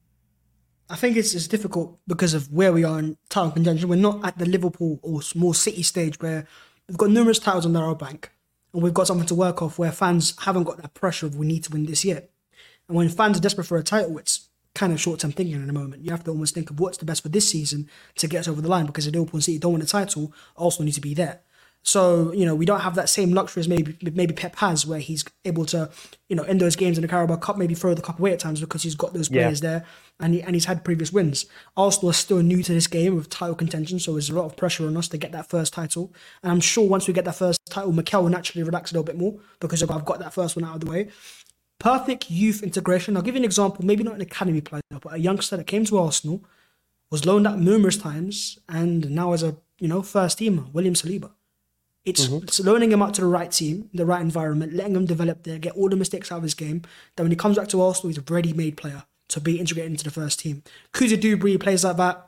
I 0.89 0.95
think 0.95 1.15
it's, 1.15 1.33
it's 1.33 1.47
difficult 1.47 1.99
because 2.05 2.33
of 2.33 2.51
where 2.51 2.73
we 2.73 2.83
are 2.83 2.99
in 2.99 3.17
title 3.29 3.51
contention. 3.51 3.87
We're 3.87 3.95
not 3.95 4.25
at 4.25 4.37
the 4.37 4.45
Liverpool 4.45 4.99
or 5.01 5.21
more 5.35 5.55
City 5.55 5.83
stage 5.83 6.19
where 6.19 6.45
we've 6.87 6.97
got 6.97 7.09
numerous 7.09 7.39
titles 7.39 7.65
under 7.65 7.79
our 7.79 7.95
bank 7.95 8.29
and 8.73 8.83
we've 8.83 8.93
got 8.93 9.07
something 9.07 9.27
to 9.27 9.35
work 9.35 9.61
off 9.61 9.79
where 9.79 9.91
fans 9.91 10.35
haven't 10.41 10.65
got 10.65 10.81
that 10.81 10.93
pressure 10.93 11.25
of 11.27 11.37
we 11.37 11.47
need 11.47 11.63
to 11.63 11.71
win 11.71 11.85
this 11.85 12.03
year. 12.03 12.23
And 12.89 12.97
when 12.97 13.07
fans 13.07 13.37
are 13.37 13.41
desperate 13.41 13.63
for 13.67 13.77
a 13.77 13.83
title, 13.83 14.17
it's 14.17 14.49
kind 14.81 14.91
of 14.91 14.99
short 14.99 15.19
term 15.19 15.31
thinking 15.31 15.55
in 15.61 15.69
a 15.69 15.73
moment. 15.81 16.03
You 16.03 16.09
have 16.11 16.23
to 16.25 16.31
almost 16.31 16.55
think 16.55 16.71
of 16.71 16.79
what's 16.79 16.97
the 16.97 17.05
best 17.05 17.21
for 17.21 17.29
this 17.29 17.47
season 17.47 17.87
to 18.15 18.27
get 18.27 18.39
us 18.41 18.47
over 18.47 18.61
the 18.61 18.67
line 18.75 18.87
because 18.87 19.05
if 19.05 19.13
Liverpool 19.13 19.37
and 19.37 19.43
City 19.43 19.59
don't 19.59 19.73
win 19.73 19.81
a 19.81 19.85
title, 19.85 20.33
Arsenal 20.57 20.85
need 20.85 20.93
to 20.93 21.01
be 21.01 21.13
there. 21.13 21.41
So, 21.83 22.31
you 22.33 22.45
know, 22.45 22.53
we 22.53 22.65
don't 22.65 22.81
have 22.81 22.93
that 22.95 23.09
same 23.09 23.31
luxury 23.33 23.61
as 23.61 23.67
maybe 23.67 23.97
maybe 24.01 24.33
Pep 24.35 24.55
has 24.57 24.85
where 24.85 24.99
he's 24.99 25.23
able 25.45 25.65
to, 25.67 25.89
you 26.29 26.35
know, 26.35 26.43
in 26.43 26.57
those 26.59 26.75
games 26.75 26.97
in 26.97 27.01
the 27.01 27.07
Carabao 27.07 27.37
Cup, 27.37 27.57
maybe 27.57 27.73
throw 27.73 27.93
the 27.95 28.03
cup 28.03 28.19
away 28.19 28.33
at 28.33 28.39
times 28.39 28.59
because 28.59 28.83
he's 28.83 28.93
got 28.95 29.13
those 29.13 29.29
Yeah. 29.31 29.43
players 29.43 29.61
there 29.61 29.85
and, 30.19 30.33
he, 30.35 30.41
and 30.43 30.53
he's 30.55 30.65
had 30.65 30.83
previous 30.83 31.11
wins. 31.11 31.45
Arsenal 31.75 32.11
are 32.11 32.13
still 32.13 32.41
new 32.43 32.61
to 32.61 32.73
this 32.73 32.85
game 32.87 33.15
with 33.15 33.29
title 33.29 33.55
contention, 33.55 33.99
so 33.99 34.11
there's 34.13 34.29
a 34.29 34.35
lot 34.35 34.45
of 34.45 34.55
pressure 34.55 34.85
on 34.85 34.95
us 34.97 35.07
to 35.09 35.17
get 35.17 35.31
that 35.31 35.49
first 35.49 35.73
title. 35.73 36.13
And 36.43 36.51
I'm 36.51 36.59
sure 36.59 36.87
once 36.87 37.07
we 37.07 37.13
get 37.15 37.25
that 37.25 37.35
first 37.35 37.59
title, 37.69 37.91
Mikel 37.91 38.23
will 38.23 38.29
naturally 38.29 38.63
relax 38.63 38.91
a 38.91 38.93
little 38.93 39.03
bit 39.11 39.17
more 39.17 39.35
because 39.59 39.81
I've 39.81 40.05
got 40.05 40.19
that 40.19 40.33
first 40.33 40.55
one 40.55 40.65
out 40.65 40.75
of 40.75 40.81
the 40.81 40.91
way. 40.91 41.09
Perfect 41.81 42.29
youth 42.29 42.61
integration. 42.61 43.17
I'll 43.17 43.23
give 43.23 43.33
you 43.33 43.41
an 43.41 43.45
example, 43.45 43.83
maybe 43.83 44.03
not 44.03 44.13
an 44.13 44.21
academy 44.21 44.61
player, 44.61 44.83
but 44.89 45.13
a 45.13 45.17
youngster 45.17 45.57
that 45.57 45.65
came 45.65 45.83
to 45.85 45.97
Arsenal, 45.97 46.43
was 47.09 47.25
loaned 47.25 47.47
out 47.47 47.57
numerous 47.57 47.97
times, 47.97 48.59
and 48.69 49.09
now 49.09 49.33
as 49.33 49.41
a 49.41 49.57
you 49.79 49.87
know 49.87 50.03
first 50.03 50.37
teamer, 50.37 50.71
William 50.71 50.93
Saliba. 50.93 51.31
It's, 52.05 52.27
mm-hmm. 52.27 52.43
it's 52.43 52.59
loaning 52.59 52.91
him 52.91 53.01
out 53.01 53.15
to 53.15 53.21
the 53.21 53.27
right 53.27 53.51
team, 53.51 53.89
the 53.93 54.05
right 54.05 54.21
environment, 54.21 54.73
letting 54.73 54.95
him 54.95 55.05
develop 55.05 55.43
there, 55.43 55.57
get 55.57 55.73
all 55.73 55.89
the 55.89 55.95
mistakes 55.95 56.31
out 56.31 56.37
of 56.37 56.43
his 56.43 56.53
game. 56.53 56.83
Then 57.15 57.25
when 57.25 57.31
he 57.31 57.35
comes 57.35 57.57
back 57.57 57.67
to 57.69 57.81
Arsenal, 57.81 58.09
he's 58.09 58.17
a 58.17 58.33
ready-made 58.33 58.77
player 58.77 59.03
to 59.29 59.39
be 59.39 59.59
integrated 59.59 59.91
into 59.91 60.03
the 60.03 60.11
first 60.11 60.39
team. 60.39 60.63
Cozier-Duberry 60.93 61.59
plays 61.59 61.83
like 61.83 61.97
that. 61.97 62.27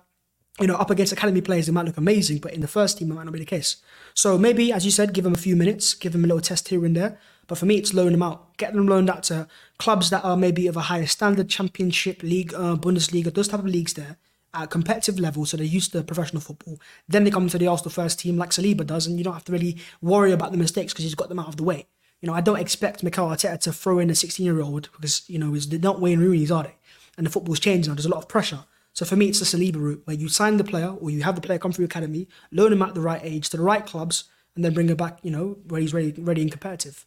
You 0.60 0.68
know, 0.68 0.76
up 0.76 0.92
against 0.92 1.12
academy 1.12 1.42
players, 1.42 1.68
it 1.68 1.72
might 1.72 1.86
look 1.86 1.98
amazing, 1.98 2.38
but 2.38 2.54
in 2.54 2.62
the 2.62 2.68
first 2.68 3.00
team, 3.00 3.12
it 3.12 3.16
might 3.16 3.24
not 3.24 3.34
be 3.34 3.40
the 3.40 3.46
case. 3.46 3.78
So 4.14 4.38
maybe, 4.38 4.72
as 4.72 4.86
you 4.86 4.92
said, 4.92 5.12
give 5.14 5.26
him 5.26 5.34
a 5.34 5.38
few 5.38 5.56
minutes, 5.56 5.96
give 5.96 6.14
him 6.14 6.24
a 6.24 6.28
little 6.28 6.42
test 6.42 6.68
here 6.68 6.86
and 6.86 6.96
there. 6.96 7.20
But 7.54 7.60
for 7.60 7.68
me, 7.68 7.76
it's 7.76 7.94
loan 7.94 8.14
them 8.14 8.24
out, 8.24 8.58
get 8.58 8.74
them 8.74 8.88
loaned 8.88 9.12
out 9.12 9.22
to 9.26 9.48
clubs 9.78 10.10
that 10.10 10.24
are 10.24 10.36
maybe 10.36 10.66
of 10.66 10.76
a 10.76 10.82
higher 10.82 11.06
standard, 11.06 11.50
Championship 11.50 12.24
League, 12.24 12.52
uh, 12.52 12.76
Bundesliga, 12.76 13.32
those 13.32 13.48
type 13.48 13.60
of 13.60 13.68
leagues 13.68 13.94
there 13.94 14.18
at 14.56 14.72
competitive 14.72 15.20
level, 15.20 15.46
so 15.46 15.56
they're 15.56 15.64
used 15.64 15.92
to 15.92 16.02
professional 16.02 16.42
football. 16.42 16.80
Then 17.08 17.24
they 17.24 17.30
come 17.30 17.48
to 17.50 17.60
the 17.60 17.68
Arsenal 17.68 17.92
first 17.92 18.18
team 18.18 18.38
like 18.38 18.50
Saliba 18.50 18.88
does, 18.88 19.06
and 19.06 19.20
you 19.20 19.24
don't 19.24 19.36
have 19.36 19.46
to 19.46 19.52
really 19.52 19.78
worry 20.02 20.32
about 20.32 20.52
the 20.52 20.58
mistakes 20.58 20.94
because 20.94 21.04
he's 21.04 21.14
got 21.14 21.30
them 21.30 21.38
out 21.38 21.48
of 21.48 21.58
the 21.58 21.64
way. 21.64 21.86
You 22.22 22.28
know, 22.28 22.34
I 22.34 22.42
don't 22.42 22.60
expect 22.60 23.04
Mikel 23.04 23.28
Arteta 23.28 23.60
to 23.60 23.72
throw 23.72 24.00
in 24.00 24.10
a 24.10 24.16
16 24.16 24.44
year 24.44 24.60
old 24.60 24.90
because, 24.92 25.22
you 25.30 25.38
know, 25.38 25.56
they're 25.56 25.78
not 25.78 26.02
Wayne 26.02 26.22
Rooney's, 26.22 26.50
are 26.50 26.64
they? 26.64 26.76
And 27.18 27.28
the 27.28 27.30
football's 27.30 27.60
changing 27.60 27.92
now, 27.92 27.94
there's 27.94 28.08
a 28.08 28.10
lot 28.10 28.24
of 28.24 28.28
pressure. 28.28 28.66
So 28.94 29.06
for 29.06 29.16
me, 29.16 29.28
it's 29.28 29.40
the 29.40 29.46
Saliba 29.46 29.76
route 29.76 30.02
where 30.06 30.18
you 30.18 30.28
sign 30.28 30.58
the 30.58 30.64
player 30.64 30.90
or 30.90 31.12
you 31.12 31.22
have 31.22 31.36
the 31.36 31.42
player 31.42 31.60
come 31.60 31.72
through 31.72 31.86
academy, 31.86 32.28
loan 32.52 32.74
him 32.74 32.82
at 32.82 32.96
the 32.96 33.02
right 33.02 33.22
age 33.24 33.50
to 33.50 33.58
the 33.58 33.64
right 33.64 33.86
clubs, 33.86 34.24
and 34.56 34.66
then 34.66 34.74
bring 34.74 34.90
him 34.90 34.98
back, 34.98 35.20
you 35.22 35.30
know, 35.30 35.60
where 35.68 35.82
he's 35.82 35.94
ready, 35.94 36.14
ready 36.18 36.42
and 36.42 36.52
competitive. 36.52 37.06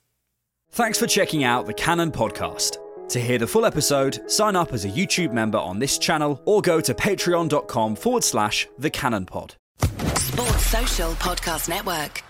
Thanks 0.77 0.99
for 0.99 1.07
checking 1.07 1.43
out 1.43 1.65
the 1.65 1.73
Cannon 1.73 2.13
podcast. 2.13 2.77
To 3.09 3.19
hear 3.19 3.39
the 3.39 3.47
full 3.47 3.65
episode, 3.65 4.31
sign 4.31 4.55
up 4.55 4.75
as 4.75 4.85
a 4.85 4.91
YouTube 4.91 5.33
member 5.33 5.57
on 5.57 5.79
this 5.79 5.97
channel 5.97 6.39
or 6.45 6.61
go 6.61 6.83
to 6.83 6.93
patreon.com 6.93 7.97
forward 7.97 8.23
slash 8.23 8.69
the 8.77 8.91
Cannon 8.91 9.25
Pod. 9.25 9.55
Sports 10.17 10.67
Social 10.67 11.13
Podcast 11.13 11.71
Network. 11.71 12.23